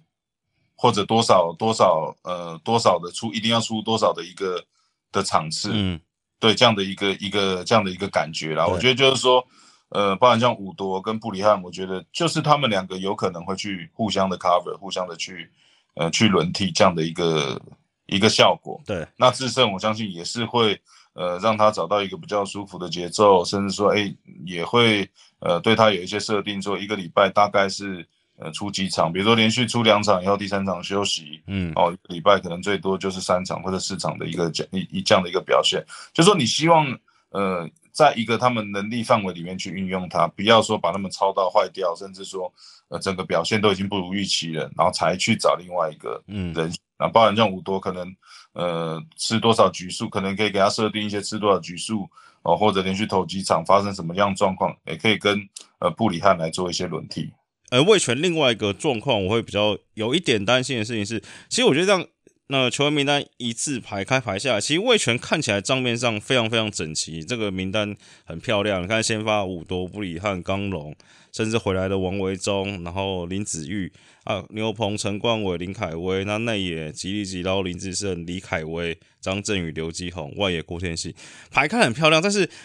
[0.75, 4.65] 或者多少多少呃多少的出，一定要出多少的一个
[5.13, 6.01] 的场次，嗯，
[6.39, 8.67] 对，这样的一个一个这样的一个感觉啦。
[8.67, 9.47] 我觉得就是说，
[9.89, 15.51] 呃，包含像武多跟布里汉，我觉得就是他们两个有可能会去互相的 cover，互相的去
[15.97, 17.61] 呃去轮替这样的一个
[18.07, 18.81] 一个效果。
[18.87, 20.81] 对，那智胜我相信也是会
[21.15, 28.07] 呃让他找到一个比较舒服的节奏，甚至说哎也会呃对他有一些设定，说一个礼拜大概是。
[28.39, 35.83] 呃，出几场，比如说连续出两场以后，第三场休息，嗯，哦，一个礼拜可能最多就是三场或者四场的一个这一一这样的一个表现，
[36.13, 36.87] 就说你希望，
[37.31, 42.53] 呃，在一个他们能力范围里面去运用它，不要说把他们操到坏掉，甚至说，
[42.89, 48.15] 呃，整个表现都已经不如预期了，然后才去找另外一个嗯人，那包含像五多可能，
[48.53, 52.07] 呃，吃多少局数，可能可以给他设定一些吃多少局数，
[52.43, 55.41] 哦，或者连续投几场发生什么样状况，也可以跟
[55.79, 57.33] 呃布里汉来做一些轮替。
[57.71, 62.07] 而魏权另外一个状况，我会比较有一点担心的事情是，其实我觉得这样，
[62.49, 68.83] 那球员名单一字排开排下来，其实魏权看起来账面上非常非常整齐，这个名单很漂亮。
[68.83, 70.95] 你看先发五多布里汉、刚龙，
[71.33, 73.93] 甚至回来的王维忠，然后林子玉
[74.25, 81.13] 啊、牛鹏、陈冠伟、林凯威，那内野吉利吉捞、林志胜、李凯威、张振宇、刘基宏，外野郭天信，
[81.51, 82.49] 排开很漂亮，但是。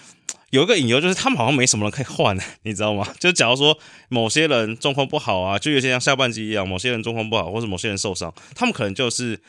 [0.52, 3.08] 有一个隐忧就是他们好像没什么人可以换，你知道吗？
[3.20, 3.78] 就假如说
[4.10, 9.40] 某些人状况不好啊，就有些像下半季一样，某些人状况不好，或者某些人受伤，他们可能就是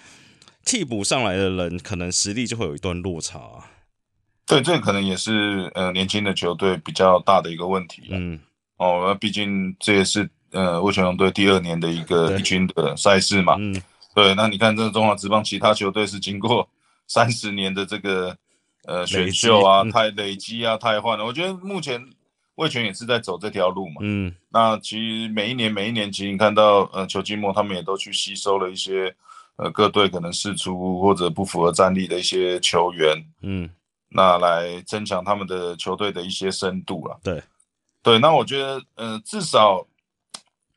[0.65, 3.41] 替补上来的人，可能实力就会有一段落差。
[4.47, 8.03] 对，这可能也是呃年轻的球队比较大的一个问题。
[8.11, 8.39] 嗯，
[8.77, 13.57] 哦，那毕竟这也是呃魏全龙队第二年的一个一军的赛事嘛。
[13.59, 13.81] 嗯，
[14.15, 16.69] 对，那你看这个中华职棒其他球队是经过
[17.07, 18.37] 三十年的这个。
[18.85, 21.25] 呃，选秀啊，太累积啊，太换了。
[21.25, 22.05] 我觉得目前
[22.57, 24.01] 魏权也是在走这条路嘛。
[24.01, 29.15] 嗯，那其实每一年每一年，其实你看到呃，球季末他们也都去吸收了一些
[29.63, 33.25] 呃各队可能试出或者不符合战力的一些球员。
[33.43, 33.71] 嗯，
[34.09, 37.21] 那来增强他们的球队的一些深度了。
[37.23, 37.43] 对，
[38.03, 39.87] 对，那我觉得呃，至少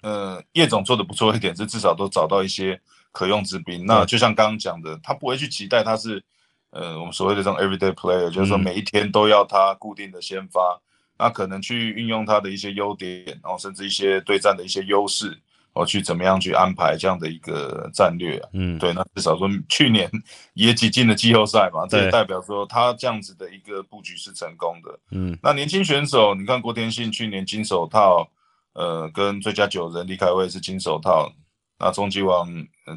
[0.01, 2.79] 呃叶总做的不错一点是至少都找到一些
[3.11, 3.85] 可用之兵。
[3.85, 6.23] 那就像刚刚讲的，他不会去期待他是。
[6.71, 10.77] 呃，我们所谓的这种 everyday player，就是说每一天都要他固定的先发，
[11.17, 15.39] 那可能去运用他的一些优点，然后甚至一些对战的一些优势，
[15.75, 18.49] 哦，去怎么样去安排这样的一个战略啊？
[18.53, 20.09] 嗯，对，那至少说去年
[20.55, 24.99] 也挤进了季后赛嘛，这也代表说他这样子的一个布局是成功的。
[25.11, 28.27] 嗯，那年轻选手，你看郭天信去年金手套，
[28.73, 31.31] 呃，跟最佳九人李凯威是金手套，
[31.77, 32.49] 那终极王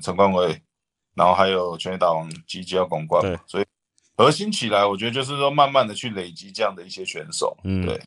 [0.02, 0.62] 陈冠伟。
[1.14, 3.64] 然后还有全垒打王吉吉要拱冠，对，所以
[4.16, 8.00] 核心起来，我觉得就是说慢慢的去累积这样的一些选手，嗯，对。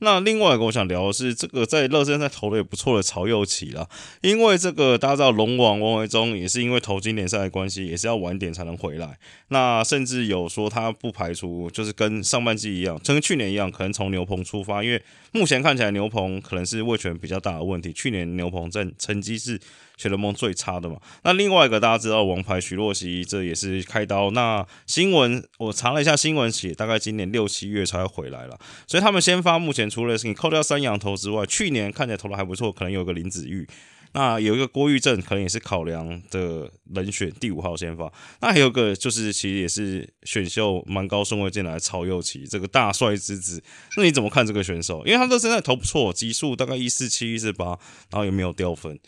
[0.00, 3.88] 那另外一个我想聊的是，这个在热身赛投的也不错的曹佑启了，
[4.20, 9.18] 因为这个大家知道龙王王维忠也是因为投经典赛的关系，也是要晚点才能回来。
[9.48, 17.92] 那甚至有说他不排除就是跟上半季一样，跟去年一样，可能从牛棚出发，因为目前看起来牛棚可能是位权比较大的问题。
[17.92, 19.58] 去年牛棚在成绩是
[19.98, 20.96] 全联盟最差的嘛。
[21.24, 24.30] 那另外一个大家知道王牌徐若曦，这也是开刀。
[24.30, 28.58] 那新闻我查了一下新闻写，大概今年六七月才回来了。
[28.86, 29.86] 所以他们先发目前。
[29.88, 33.66] 除了是你扣掉三羊头之外，去年看起来投的还不错，可能有个林子玉，
[34.12, 38.12] 那有一个郭玉正，可能也是考量的人选第五号先发。
[38.40, 43.60] 那还有个就是其实也是选秀蛮高顺位进来曹佑奇，这个大帅之子。
[43.96, 45.04] 那你怎么看这个选手？
[45.04, 47.66] 因为他这现在投不错，基数大概一四七一四八，
[48.10, 49.00] 然后也没有掉分。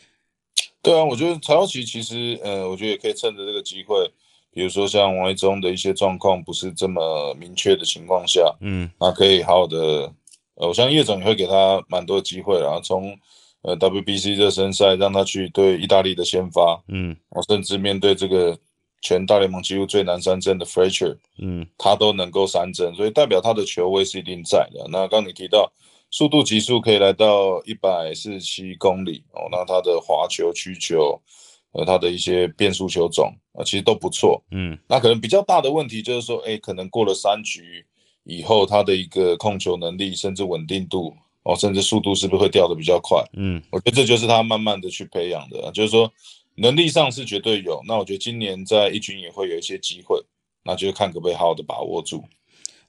[0.83, 4.11] 对啊，我觉得曹耀奇其实呃，我觉得也可以趁着这个机会。
[4.53, 10.12] 比如说像王一中的一些状况不是这么明确的情况下，嗯，那可以好好的。
[10.57, 13.16] 呃，我相信叶总也会给他蛮多机会，然后从
[13.62, 18.59] 呃 WBC 热身赛让他去对意大利的先发，嗯，我甚至面对这个
[19.01, 24.85] 全大联盟几乎最难三振的 Fraser，嗯，他都能够三振，所以代表他的球威是一定在的。
[24.90, 25.73] 那刚你提到
[26.11, 31.20] 速度极速可以来到一百四十七公里哦，那他的滑球、曲球，
[31.73, 37.87] 呃，他的一些变速球种啊，其实都不错，嗯，那可能比较大的问题就是说，哎，可能过了三局。
[38.25, 43.18] 以后他的一个控球能力，甚至稳定度哦，甚至速度是不是会掉的比较快？
[43.33, 46.12] 嗯，我觉得这就是他慢慢的去培养的，就是说
[46.57, 47.81] 能力上是绝对有。
[47.87, 50.23] 那我觉得今年在一军也会有一些机会，
[50.62, 52.23] 那就看可不可以好好的把握住。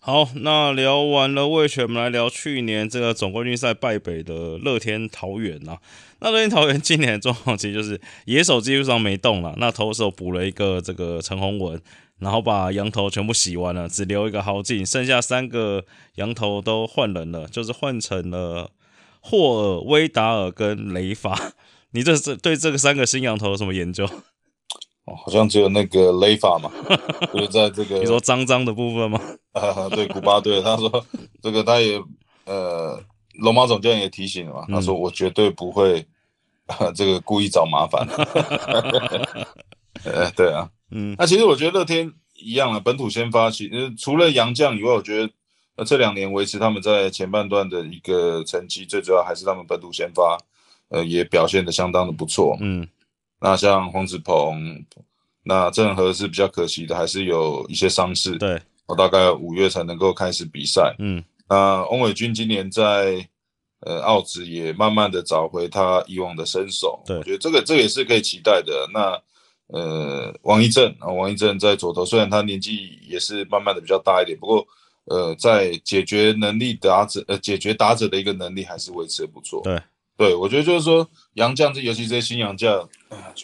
[0.03, 5.77] 好，那聊完了魏权，我们来聊去年这个总冠军赛败北的乐天桃园呐。
[6.21, 11.79] 那乐天桃园今年的状况其实就是野手基本上没动了，那投手补了一个这个陈宏文。
[12.17, 15.85] 然后把羊头全部洗完了，只留一个豪进，剩下三个
[16.15, 18.71] 羊头都换人了，就是换成了
[19.19, 21.53] 霍尔、威达尔跟雷法。
[21.93, 24.09] 你这是对这个三个新羊头有什么研究？
[25.11, 26.71] 哦，好像只有那个雷法嘛，
[27.33, 29.19] 就是在这个你说脏脏的部分吗？
[29.91, 31.05] 对，古巴队，他说
[31.43, 32.01] 这个他也
[32.45, 33.01] 呃
[33.39, 36.05] 龙马总教练也提醒了嘛，他说我绝对不会
[36.95, 38.07] 这个故意找麻烦。
[40.05, 45.29] 呃，对啊，嗯，那其实我觉得乐天一样啊，本土先发，其实除了杨将以外，我觉得
[45.75, 50.37] 呃这两年维持他们在前半段的一个成绩，最主要还是他们本土先发，
[50.89, 52.57] 呃，也表现的相当的不错。
[52.61, 52.87] 嗯，
[53.41, 54.85] 那像黄子鹏，
[55.43, 58.37] 那郑和是比较可惜的，还是有一些伤势。
[58.37, 60.95] 对，我大概五月才能够开始比赛。
[60.99, 63.27] 嗯，那翁伟军今年在
[63.79, 67.01] 呃澳职也慢慢的找回他以往的身手。
[67.05, 68.87] 对，我觉得这个这个也是可以期待的。
[68.93, 69.19] 那
[69.67, 74.67] 呃，王一正啊，王一正在左投，虽然他年纪也是慢慢的比较大一点，不过
[75.05, 79.61] 呃，在解决能力打者，呃，解决打者的一个能力还是维持的不错。
[79.63, 79.81] 对，
[80.21, 82.87] 对我觉得就是说，杨将这尤其这些新洋将，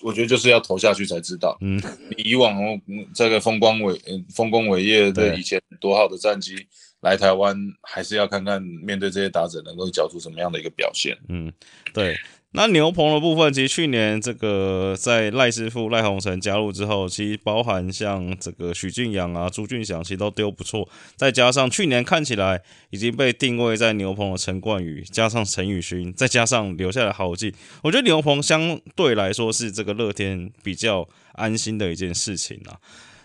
[0.04, 1.58] 我觉得就是要投下去才知道。
[1.62, 1.82] 嗯，
[2.18, 2.80] 以往哦，
[3.16, 6.56] 这个风光伟，丰功伟业的以前多好的战绩，
[7.02, 11.18] 来台湾还是要看看面对这些打者能够缴出什么样的一个表现。
[11.30, 11.52] 嗯，
[11.92, 12.16] 对。
[12.54, 20.88] 那牛棚的部分，其实去年这个在赖师傅赖鸿成加入之后，其实包含像这个许俊阳啊、朱俊祥，其实都丢不错。
[21.18, 32.80] 再加上去年看起来已经被定位在牛棚的陈冠宇，加上陈宇勋，再加上留下来豪记，我觉得牛棚相对来说是这个乐天比较安心的一件事情啊。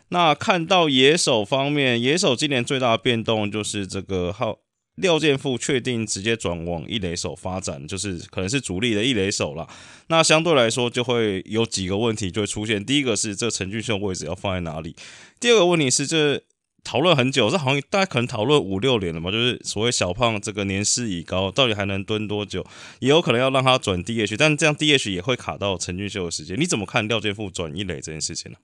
[0.08, 4.58] 那看到野手方面，野手今年最大的变动就是这个号。
[4.96, 9.66] 廖健富确定直接转往一垒手发展，就是可能是主力的一垒手了。
[10.08, 12.84] 那相对来说就会有几个问题就会出现。
[12.84, 14.94] 第一个是这陈俊秀位置要放在哪里？
[15.40, 16.42] 第二个问题是这
[16.84, 22.66] 讨论很久，这好像大家可能讨论五六年了嘛，就是所谓小胖这个年事已高，到底还能蹲多久？
[22.98, 26.58] 也有可能要让他转 DH，但这样 DH 也会卡到陈俊秀的时间。
[26.60, 28.58] 你怎么看廖健富转一垒这件事情呢？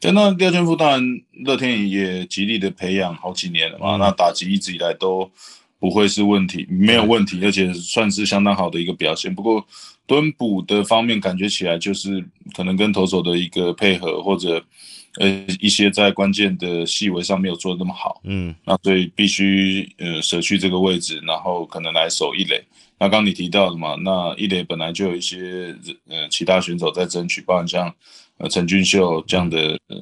[0.00, 5.30] 那廖健富当然乐天也极力的培养好几年了嘛，那打击一直以来都。
[5.80, 9.32] 不会是问题，没有问题，而且算是相当好的一个表现。
[9.32, 9.64] 不过
[10.08, 12.20] 蹲补的方面，感觉起来就是
[12.52, 14.60] 可能跟投手的一个配合，或者
[15.20, 18.20] 呃一些在关键的细微上没有做的那么好。
[18.24, 22.60] 嗯，那所以必须呃舍去这个位置，然后可能来守一垒。
[22.98, 25.76] 那刚你提到的嘛，那一垒本来就有一些
[26.08, 27.94] 呃其他选手在争取，包含像
[28.38, 29.96] 呃陈俊秀这样的呃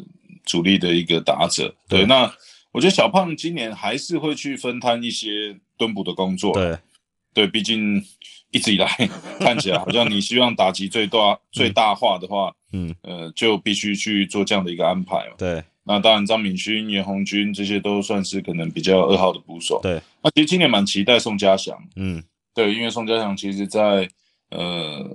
[0.44, 1.74] 主力的一个打者。
[1.88, 2.32] 对，那
[2.72, 5.58] 我觉得小胖今年还是会去分摊一些。
[5.78, 6.78] 蹲补的工作，对，
[7.34, 8.02] 对，毕竟
[8.50, 8.88] 一直以来
[9.38, 19.78] 看起来好像你希望打击最大最大化的话，嗯，呃，就必须去做这样的一个安排对，那当然张敏勋、严红军这些都算是可能比较二号的捕手。
[19.82, 24.08] 对，那其实今年蛮期待宋家祥，嗯，对，因为宋家祥其实在
[24.48, 25.14] 呃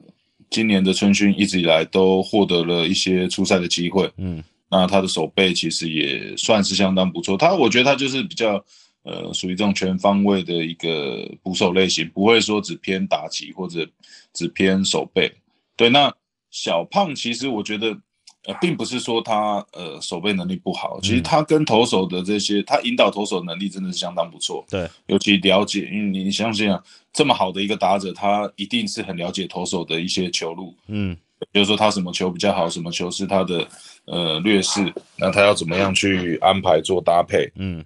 [0.52, 7.36] 今年的春训一直以来都获得了一些出赛的机会，嗯，那他的手背其实也算是相当不错。
[7.36, 8.64] 他我觉得他就是比较。
[9.04, 13.84] 呃，属于这种全方位的一个捕手类型，不会说只偏打击或者
[14.32, 15.34] 只偏手背。
[15.76, 16.14] 对，那
[16.52, 17.98] 小胖其实我觉得，
[18.45, 24.65] 呃，并不是说他呃守备能力不好，其实他跟投手的这些，他引导投手能力真的是相当不错。
[24.69, 30.75] 对，尤其了解，因为你相信啊，这么好的一个打者，他一定是很了解投手的一些球路。
[30.88, 31.15] 嗯，
[31.51, 33.67] 比如说他什么球比较好，什么球是他的
[34.06, 37.51] 呃劣势，那他要怎么样去安排做搭配？
[37.56, 37.84] 嗯。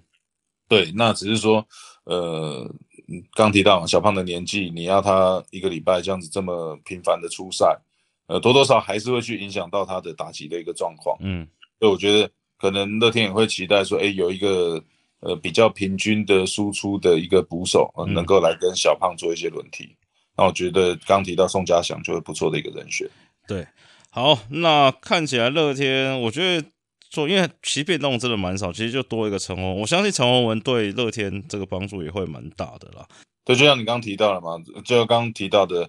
[0.68, 1.64] 对，那只是说，
[2.06, 2.68] 呃，
[3.34, 7.78] 刚提到小胖的年纪，你要他一个礼拜这样子这么频繁的出赛，
[8.26, 11.16] 呃，多多少还是会去影响到他的打击的一个状况。
[11.20, 11.46] 嗯，
[11.78, 14.82] 所以我觉得可能乐天也会期待说，哎，有一个
[15.20, 19.96] 呃比较平均的输出的一个捕手，能够来跟小胖做一些轮替。
[20.36, 23.08] 那我觉得刚提到宋家祥就会不错的一个人选。
[23.48, 23.66] 对，
[24.10, 26.68] 好，那看起来乐天，我觉得。
[27.08, 33.06] 说，因为其实变动真的蛮少，其实就多一个陈宏，我相信陈宏文对乐天这个帮助也会蛮大的啦。
[33.44, 35.88] 对，就像你刚刚提到了嘛，就刚刚提到的，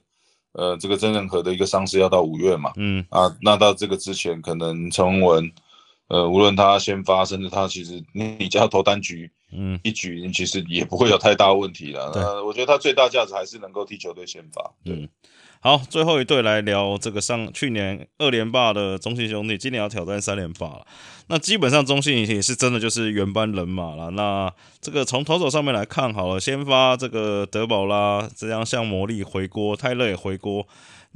[0.58, 5.52] 呃，这个曾仁和的一个伤势要到五月嘛，嗯啊，那到这个之前，可能陈宏文，
[6.08, 12.12] 呃，无论他先发，甚至他其实你只要投单局，嗯，一局其实也不会有太大问题了。
[12.15, 15.08] 呃，我觉得他最大价值还是能够替球队先发，对。
[15.60, 20.86] 好，最后一对来聊这个上去年二连霸的中信兄弟，今年要挑战三连霸了。
[21.30, 24.12] 那基本上中信也是真的就是原班人马了。
[24.12, 30.65] 那这个从投手上面来看，好了，先发这个德保拉这样像魔力回锅，泰勒也回锅。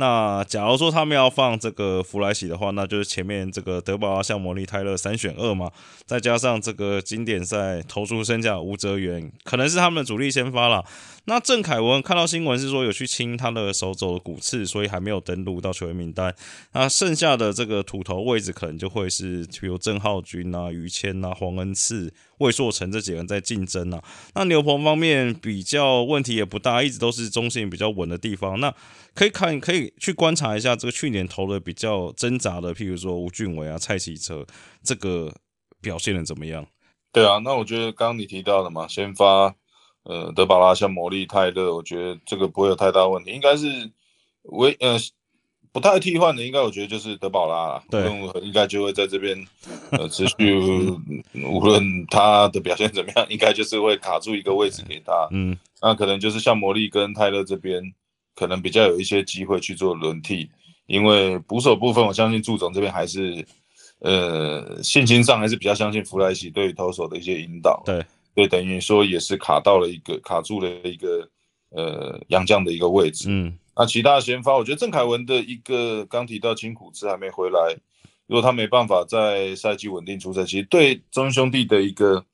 [0.02, 5.72] 那假如说他们要放这个弗莱喜的话，那就是前面这个德保拉、像魔力泰勒三选二嘛，
[6.08, 10.84] 再加上这个经典赛投出身价吴哲源，可能是他们的主力先发了。
[11.26, 16.34] 那郑凯文看到新闻是说有去清他的手肘的骨刺，所以还没有登录到球员名单。
[16.72, 24.02] 那剩下的这个土头位置可能就会是比如郑浩君啊、于谦啊、黄恩赐、魏硕成这几个人在竞争啊。
[24.34, 28.60] 那牛棚方面比较问题也不大，一直都是中性比较稳的地方。
[28.60, 28.74] 那
[29.14, 34.46] 可以看，可以去观察一下这个去年投的比较挣扎的，譬如说吴俊伟啊、蔡启哲，
[34.82, 35.34] 这个
[35.82, 36.66] 表现的怎么样？
[37.12, 39.54] 对啊，那我觉得刚刚你提到的嘛，先发
[40.04, 43.92] 呃德保拉像魔力泰勒，我觉得这个不会有太大问题，应该是
[44.44, 44.98] 唯呃
[45.74, 48.10] 不太替换的，应该我觉得就是德保拉了，对，
[48.42, 49.46] 应该就会在这边
[49.92, 50.58] 呃持续，
[51.46, 57.94] 无论他的表现怎么样，应该就是会卡住一个位置给他，嗯，那可能就是像魔力跟泰勒这边。
[58.42, 60.50] 可能比较有一些机会去做轮替，
[60.88, 63.46] 因为捕手部分，我相信祝总这边还是，
[64.00, 67.84] 呃，信心上还是比较相信弗莱西对于投手的一些引导。
[67.86, 71.30] 对，对，等于说也是卡到了一个卡住了一个
[71.70, 73.28] 呃杨将的一个位置。
[73.30, 77.78] 嗯，那其他先发，我觉得郑凯文的一个刚提到金苦之还没回来，
[78.26, 82.26] 如果他没办法在赛季稳定出赛，其实对中兄弟的一个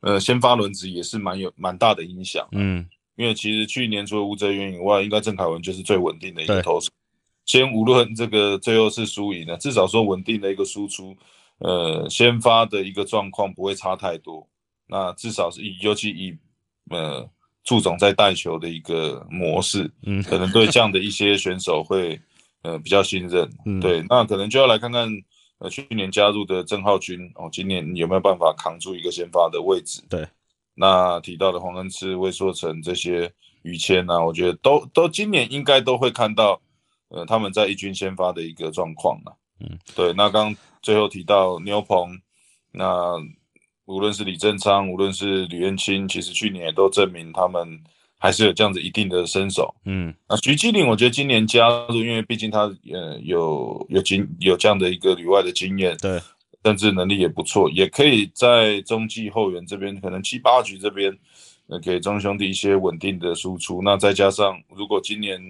[0.00, 2.48] 呃先发轮值也是蛮有蛮大的影响。
[2.52, 2.88] 嗯。
[3.20, 6.88] 因为其实去年除了吴哲源以外，应该郑凯文就是最稳定的一个投手。
[7.44, 11.14] 先无论这个最后是输赢呢，至少说稳定的一个输出，
[11.58, 14.48] 呃，先发的一个状况不会差太多。
[14.86, 16.34] 那至少是以，尤其以
[16.88, 17.28] 呃
[17.62, 22.18] 祝总在带球的一个模式，嗯，可能对这样的一些选手会
[22.62, 23.46] 呃比较信任。
[23.82, 25.06] 对，那可能就要来看看
[25.58, 30.00] 呃去年加入的郑浩君哦，今年有没有办法扛住一个先发的位置？
[30.08, 30.26] 对。
[30.80, 36.58] 那提到的黄恩赐、魏硕成这些于谦呢，我觉得都都今年应该都会看到，
[37.10, 39.36] 呃，他们在一军先发的一个状况了。
[39.60, 40.14] 嗯，对。
[40.14, 42.18] 那刚最后提到牛棚，
[42.72, 43.14] 那
[43.84, 47.78] 无论是李正昌，无论是吕彦青，其实去年也都证明他们
[48.18, 49.74] 还是有这样子一定的身手。
[49.84, 52.60] 嗯，那徐基林，我觉得今年加入，因为毕竟他
[52.90, 55.94] 呃有有经有这样的一个旅外的经验。
[55.98, 56.18] 对。
[56.64, 61.16] 甚至能力也不错，也可以在中继后援这边，可能七八局这边，
[61.68, 63.80] 呃，给中兄弟一些稳定的输出。
[63.82, 65.40] 那再加上，如果今年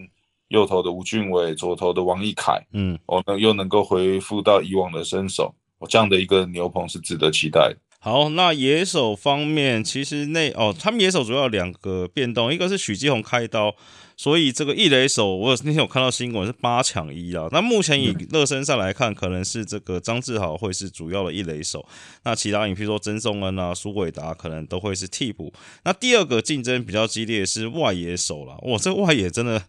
[0.48, 7.76] 右投的吴俊伟，左投的王义凯，嗯，我们又能够恢复到以往的身手，我这样的一个牛棚是值得期待的。
[8.02, 13.76] 好，那野手方面，其实那哦，他们野手主要两个变动，一个是许继宏开刀，
[14.21, 17.49] 所以这个一垒手，我那天有看到新闻是八抢一啊。
[17.53, 21.89] 那目前以热身上来看，可能是这个张志豪会是主要的一垒手，
[22.25, 25.51] 那其他你譬如说曾颂恩啊、苏伟达可能都会是替补。
[25.85, 29.62] 那第二个竞争比较激烈是外野手了，哇，这外野真的。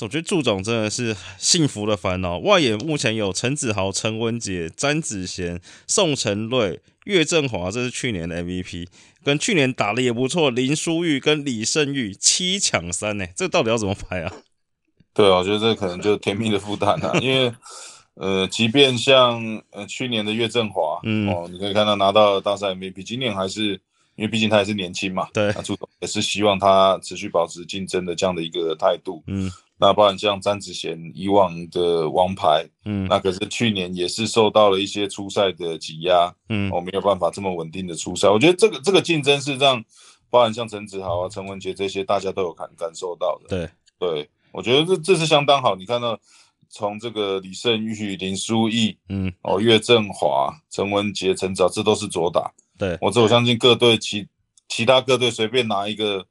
[0.00, 2.38] 我觉得祝总真的是幸福的烦恼。
[2.38, 8.88] 外野目前有陈子豪、陈文杰、詹子贤、宋承瑞、岳振华，这是去年的 MVP，
[9.24, 14.32] 跟去年打的也不错林书玉跟李胜玉七抢三呢，这到底要怎么排啊？
[15.14, 17.52] 对啊，我觉得这可能就是甜蜜的负担啊，因为
[18.14, 23.72] 呃，即便像呃去年的岳振华，嗯哦，你可以看到拿到大赛 MVP，今年还是
[24.16, 29.50] 因为毕竟他还是年轻嘛，对，那祝总也是希望他持续保持竞争的这样的一个态度，嗯。
[29.76, 38.28] 那包含像詹子贤以往的王牌，嗯，那可是去年也是受到了一些初赛的挤压，嗯，我没有办法这么稳定的出赛。
[38.28, 39.84] 我觉得这个这个竞争是让，
[40.30, 43.48] 包含像陈子豪啊、陈文杰这些大家都有感感受到的。
[43.48, 43.68] 对
[43.98, 45.74] 对，我觉得这这是相当好。
[45.74, 46.16] 你看到
[46.68, 52.48] 从这个李胜玉、林书义，嗯，哦，岳振华、陈文杰、陈早，这都是左打。
[52.78, 54.26] 对我这我相信各队其
[54.68, 56.24] 其他各队随便拿一个。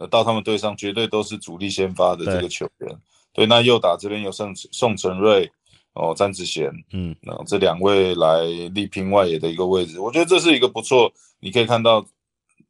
[0.00, 2.98] 呃，到他们队上绝对都是主力先发的这个球员。
[3.32, 5.48] 对，那右打这边有宋宋承瑞，
[5.92, 8.42] 哦，詹子贤，嗯，那这两位来
[8.74, 11.12] 力拼外野的一个位置，我觉得这是一个不错。
[11.38, 12.04] 你可以看到，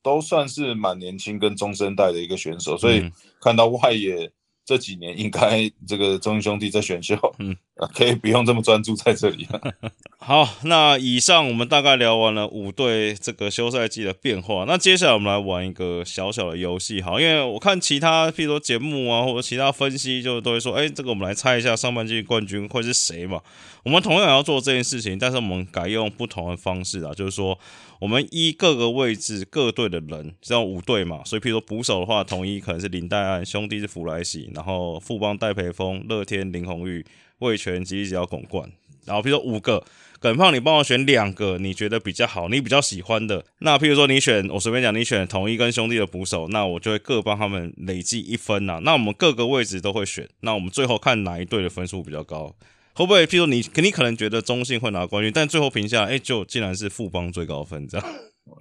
[0.03, 3.11] 都算是蛮年轻跟中生代的一个选手，所以
[3.41, 4.31] 看到外野。
[4.63, 7.57] 这几年应该这个中英兄弟在选秀，嗯，
[7.95, 9.47] 可以不用这么专注在这里。
[10.19, 23.41] 好，那以上我们大概聊完了五队这个休赛季的变化，那接下来我们来玩一个小小的游戏，好，因为我看其他譬如说节目啊或者其他分析，就都会说，哎，这个我们来猜一下上半季冠军会是谁嘛？
[23.83, 27.59] 我们同样要做这件事情，但是我们改用不同的方式啊，就是说。
[28.01, 37.05] 我们依各个位置各队的人，这样五队嘛，所以譬如说捕手的话，统一可能是林黛安，兄弟是弗莱喜，然后富邦戴培峰，乐天林红玉，
[37.41, 38.71] 魏权吉吉要巩冠，
[39.05, 39.85] 然后比如说五个，
[40.21, 43.45] 耿胖你帮我选两个你觉得比较好，你比较喜欢的。
[43.59, 48.81] 那譬如说你选，我随便讲，你选统一跟兄弟的捕手，那我就会各帮他们累计一分呐。
[48.83, 52.55] 那我们各个位置都会选，那我们最后看哪一队的分数比较高。
[52.93, 53.27] 会不会？
[53.27, 58.07] 譬如你，你可能觉得中信会拿冠军，但最后评下，哎，就竟然是富邦最高分这样。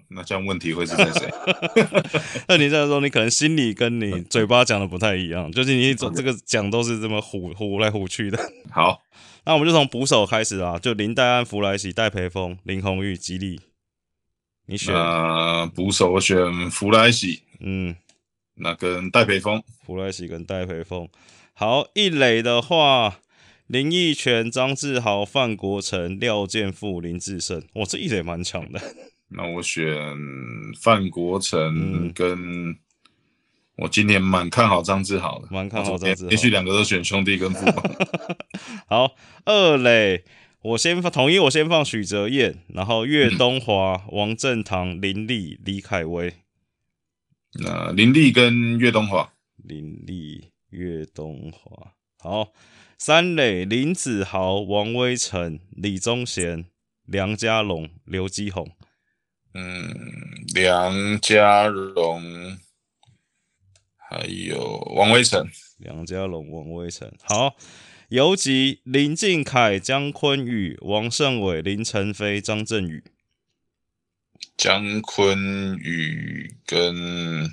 [0.10, 1.30] 那这样问题会是在谁？
[2.48, 8.40] 那你这样说，你可能心里跟你嘴巴讲的不太一样，就是你这这个讲都是这么唬唬来唬去的。
[8.72, 9.02] 好，
[9.46, 13.60] 那我们就从捕手开始啊，就林黛安、弗莱喜、戴培峰、林红玉、吉利，
[14.68, 14.94] 你选？
[14.96, 17.96] 呃，捕手我选弗莱喜，嗯，
[18.56, 21.08] 那跟戴培峰，弗莱喜跟戴培峰。
[21.54, 23.20] 好，一垒的话。
[23.70, 28.82] 林奕泉、张志豪、范国成、廖健富、林志胜，哇，这一垒蛮强的。
[29.30, 29.86] 那我选
[30.82, 32.76] 范国成，跟
[33.78, 36.30] 我今年蛮看好张志豪的，蛮看好张志豪。
[36.30, 37.84] 连续两个都选兄弟跟富 邦。
[38.88, 39.16] 好，
[39.46, 40.24] 二垒
[40.62, 46.34] 我先放统一，我先放许哲彦，然后岳东华、王振堂、林立、李凯威。
[47.54, 52.52] 那林立跟岳东华，林立、岳东华，好。
[53.02, 56.66] 三垒林子豪、王威成、李宗贤、
[57.06, 58.70] 梁家龙、刘基宏。
[59.54, 62.58] 嗯，梁家荣
[63.98, 65.48] 还有王威成。
[65.78, 67.12] 梁家荣、王威成。
[67.24, 67.56] 好，
[68.10, 73.04] 游击林敬凯、姜坤宇、王胜伟、林晨飞、张振宇。
[74.58, 77.46] 姜坤宇跟，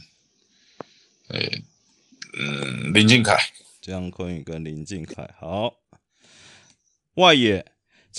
[1.28, 1.62] 诶，
[2.38, 3.36] 嗯，林敬凯。
[3.80, 5.76] 姜坤宇跟林敬凯好，
[7.14, 7.64] 外野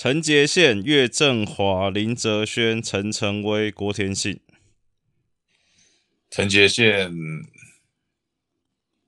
[0.00, 4.38] 陈杰宪、岳振华、林哲轩、陈晨威、郭天信。
[6.30, 7.12] 陈杰宪、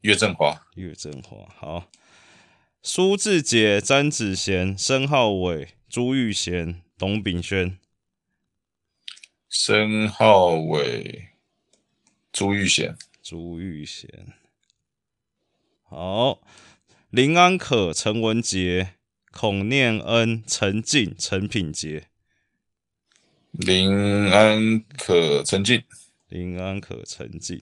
[0.01, 1.88] 岳振华、岳振华好，
[2.82, 7.78] 苏志杰、詹子贤、申浩伟、朱玉贤、董炳轩。
[9.49, 11.28] 申浩伟、
[12.32, 14.32] 朱玉贤、朱玉贤。
[15.84, 16.43] 好，
[17.11, 18.95] 林安可、陈文杰、
[19.33, 22.09] 孔念恩、陈静、陈品杰。
[23.53, 23.91] 林
[24.31, 25.83] 安可、陈静、
[26.28, 27.61] 林安可、陈静。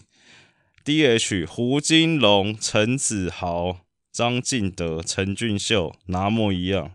[0.84, 6.94] D H 胡金龙、陈子豪、张敬德、陈俊秀，拿模一样。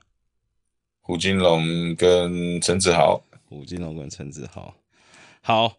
[1.01, 4.75] 胡金龙跟陈子豪，胡金龙跟陈子豪。
[5.41, 5.77] 好。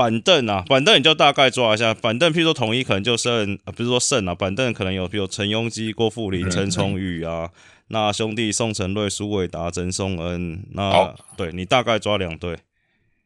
[0.00, 1.92] 板凳啊，板凳你就大概抓一下。
[1.92, 7.50] 板凳，譬如说统一可能就剩，不是说剩啊，板凳可能有，比如陈庸基、郭富林、陈崇宇啊。
[7.88, 10.64] 那兄弟宋承瑞、苏伟达、曾颂恩。
[10.72, 12.56] 那对你大概抓两队。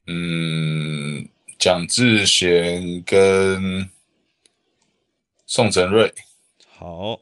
[0.08, 1.28] 嗯，
[1.60, 3.88] 蒋志贤跟
[5.46, 6.12] 宋承瑞。
[6.76, 7.20] 好，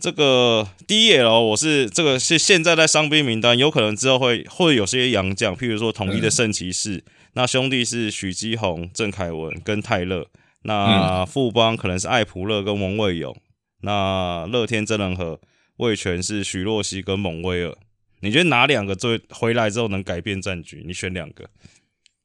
[0.00, 7.02] 这个 DL 我是这个是现在在伤兵名单，有可能之后会会有些洋将，譬如说统一的圣骑士。
[7.34, 10.28] 那兄弟是许基宏、郑凯文跟泰勒，
[10.62, 13.36] 那富邦可能是艾普勒跟蒙卫勇，
[13.80, 15.40] 那乐天真人和
[15.76, 17.76] 魏权是许若曦跟蒙威尔。
[18.20, 20.82] 你觉得哪两个最回来之后能改变战局？
[20.86, 21.50] 你选两个。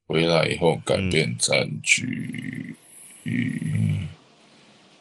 [0.05, 2.75] 回来以后改变战局，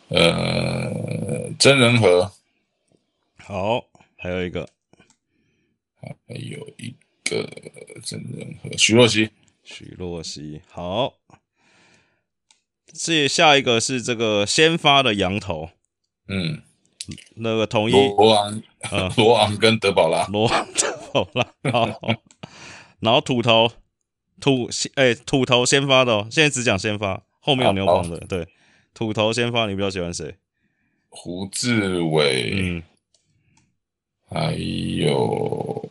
[0.09, 2.33] 呃，真人和。
[3.37, 3.85] 好，
[4.17, 4.69] 还有一个，
[6.01, 6.95] 还有一
[7.25, 7.49] 个
[8.03, 9.31] 真人和许洛西。
[9.71, 11.13] 许洛西好，
[12.87, 15.69] 这下一个是这个先发的羊头，
[16.27, 16.63] 嗯，
[17.37, 22.01] 那个统一罗昂， 呃，罗昂跟德保拉，罗昂德保拉好，
[23.01, 23.71] 然后土头
[24.41, 28.49] 土哎土头先发的，哦现在只讲先发，后面有牛棚的，对，
[28.95, 30.37] 土头先发，你比较喜欢谁？
[31.11, 32.83] 胡志伟，嗯，
[34.31, 35.87] 还有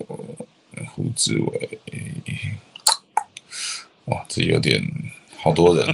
[0.95, 1.79] 胡志伟。
[4.07, 4.81] 哇，这有点
[5.37, 5.85] 好多人。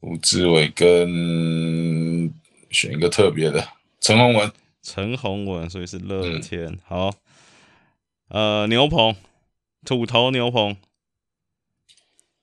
[0.00, 2.32] 吴志伟跟
[2.70, 3.66] 选一个特别的，
[4.00, 4.52] 陈宏文。
[4.82, 6.78] 陈宏文，所以是乐天。
[6.84, 7.12] 好，
[8.28, 9.16] 呃，牛棚，
[9.84, 10.76] 土头牛棚。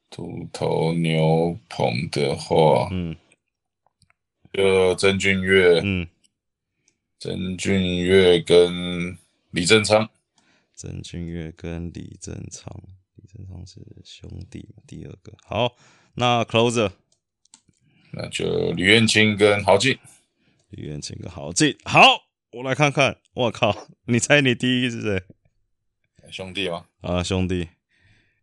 [0.09, 3.15] 土头牛棚的话，嗯，
[4.51, 6.07] 就曾俊岳，嗯，
[7.19, 9.17] 曾俊岳跟
[9.51, 10.09] 李正昌。
[10.75, 12.75] 曾俊岳跟李正昌。
[13.65, 15.75] 是兄弟第二个好，
[16.15, 16.91] 那 closer，
[18.11, 19.97] 那就吕彦青跟郝进，
[20.69, 22.01] 吕彦青跟郝进，好，
[22.51, 25.23] 我来看看，我靠，你猜你第一是谁？
[26.31, 26.87] 兄弟吗？
[27.01, 27.69] 啊，兄弟，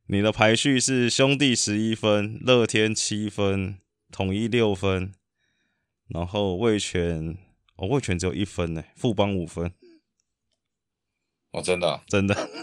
[0.07, 3.78] 你的排序是兄弟十一分，乐天七分，
[4.11, 5.12] 统一六分，
[6.09, 7.37] 然后魏权，
[7.76, 9.72] 哦，魏权只有一分呢，富邦五分。
[11.53, 12.60] 哦，真的真的。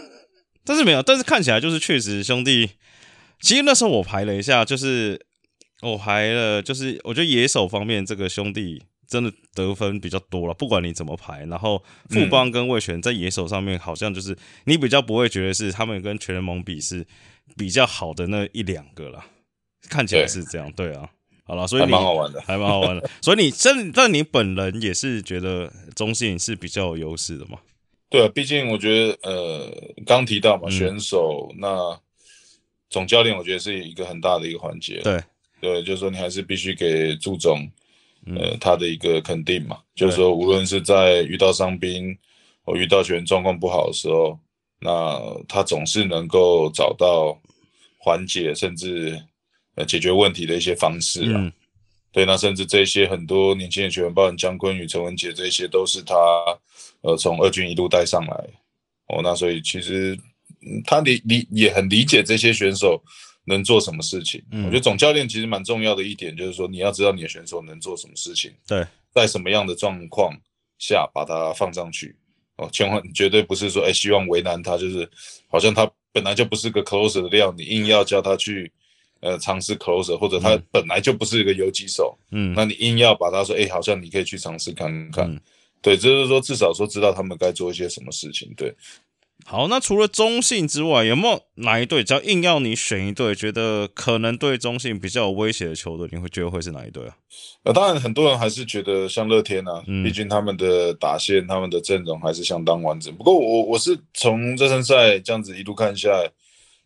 [0.68, 2.68] 但是没有，但是看起来就是确实兄弟。
[3.40, 5.18] 其实那时候我排了一下，就是
[5.80, 11.46] 我排了，就是我觉得野手方面这个兄弟真的得分比较多了，不管你怎么排。
[11.46, 17.06] 然后富邦跟魏权在野手上面好像就是你比较不会觉得是他们跟全联盟比是
[17.56, 19.24] 比较好的那一两个了，
[19.88, 21.08] 看起来是这样，对啊。
[21.44, 23.08] 好了，所以还蛮好玩的，还蛮好玩的。
[23.22, 27.58] 所以你真，但你本人也是觉得中信是比较有优势的嘛？
[28.10, 32.00] 对啊，毕竟我觉得，呃，刚提到嘛，选手那
[32.90, 35.00] 总教练，我觉得是一个很大的一个环节。
[35.02, 35.22] 对，
[35.60, 37.68] 对，就是说你还是必须给朱总，
[38.26, 39.78] 呃，他的一个肯定嘛。
[39.94, 42.16] 就是说，无论是在遇到伤兵
[42.62, 44.38] 或遇到球员状况不好的时候，
[44.80, 47.38] 那他总是能够找到
[47.98, 49.18] 缓解，甚至。
[49.74, 51.52] 呃，解决问题的一些方式啊，
[52.18, 56.16] 对，那甚至这些很多年轻的球员，包括姜昆宇、陈文杰，这些都是他
[57.02, 58.44] 呃从二军一路带上来
[59.06, 59.20] 哦。
[59.22, 60.18] 那所以其实
[60.84, 63.00] 他理理也很理解这些选手
[63.44, 64.42] 能做什么事情。
[64.50, 70.36] 嗯我觉得总教练其实蛮重要的一点就是说，你要知道你的选手能做什么事情，对，在什么样的状况
[70.76, 72.16] 下把他放上去
[72.56, 75.08] 哦，千万绝对不是说哎希望为难他，就是
[75.46, 78.72] 好像他本来就不是个 closer 的料，你硬要叫他去。
[79.20, 85.40] 呃，尝试 closer，或者他本来就不是一个游击手，嗯，那你硬要把他说，哎，好像你可以去尝试看看，
[85.82, 88.74] 对，就是说至少说知道他们该做一些什么事情，对。
[89.44, 92.02] 好，那除了中信之外，有没有哪一队？
[92.02, 97.16] 只要硬要你选一队，觉得可能对中信比较有威胁的球队，你会觉得会是哪一队啊？
[97.62, 103.14] 呃，当然很多人还是觉得像乐天啊，毕竟他们的打线、他们的阵容还是相当完整。
[103.14, 106.30] 不过我我是从热身赛这样子一路看下来。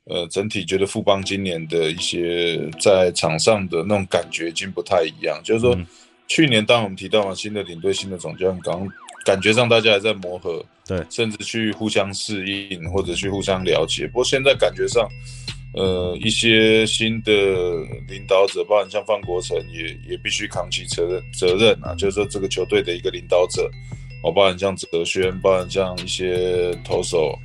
[0.05, 5.41] 呃，整体觉得富邦今年的一些在场上的那种感觉已经不太一样。
[5.45, 5.79] 就是说，
[6.27, 8.89] 去年当我们提到了新的领队、新的总教练，刚
[9.25, 14.09] 感觉上大家还在磨合，对，甚至去互相适应或者去互相了解。
[14.09, 15.09] 不过现在感觉上，
[15.75, 17.33] 呃，一些新的
[18.09, 21.95] 领导者，包括像范国成，也也必须扛起责任责任啊。
[21.95, 23.71] 就是说，这个球队的一个领导者，
[24.25, 27.39] 哦，包含像哲轩，包含像一些投手。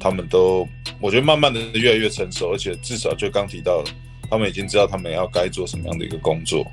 [0.00, 0.66] 他们都，
[0.98, 3.84] 我觉得慢慢的越来越成熟，而且至少就刚提到，
[4.30, 6.66] 他们已经知道他们要该做什么样的一个工作。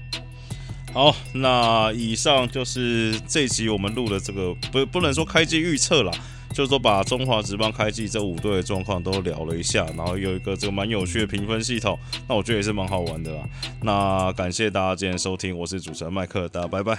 [0.93, 6.11] 好，那以上就是这集我们录的这个，不不能说开机预测啦，
[6.53, 13.43] 就是说把中华职棒开季这五队的状况都聊了一下，然后有一个这个蛮有趣的评分系统，那我觉得也是蛮好玩的啦。
[13.83, 16.97] 那感谢大家今天收听，我是主持人麦克，大家拜拜，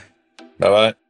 [0.59, 1.08] 拜拜。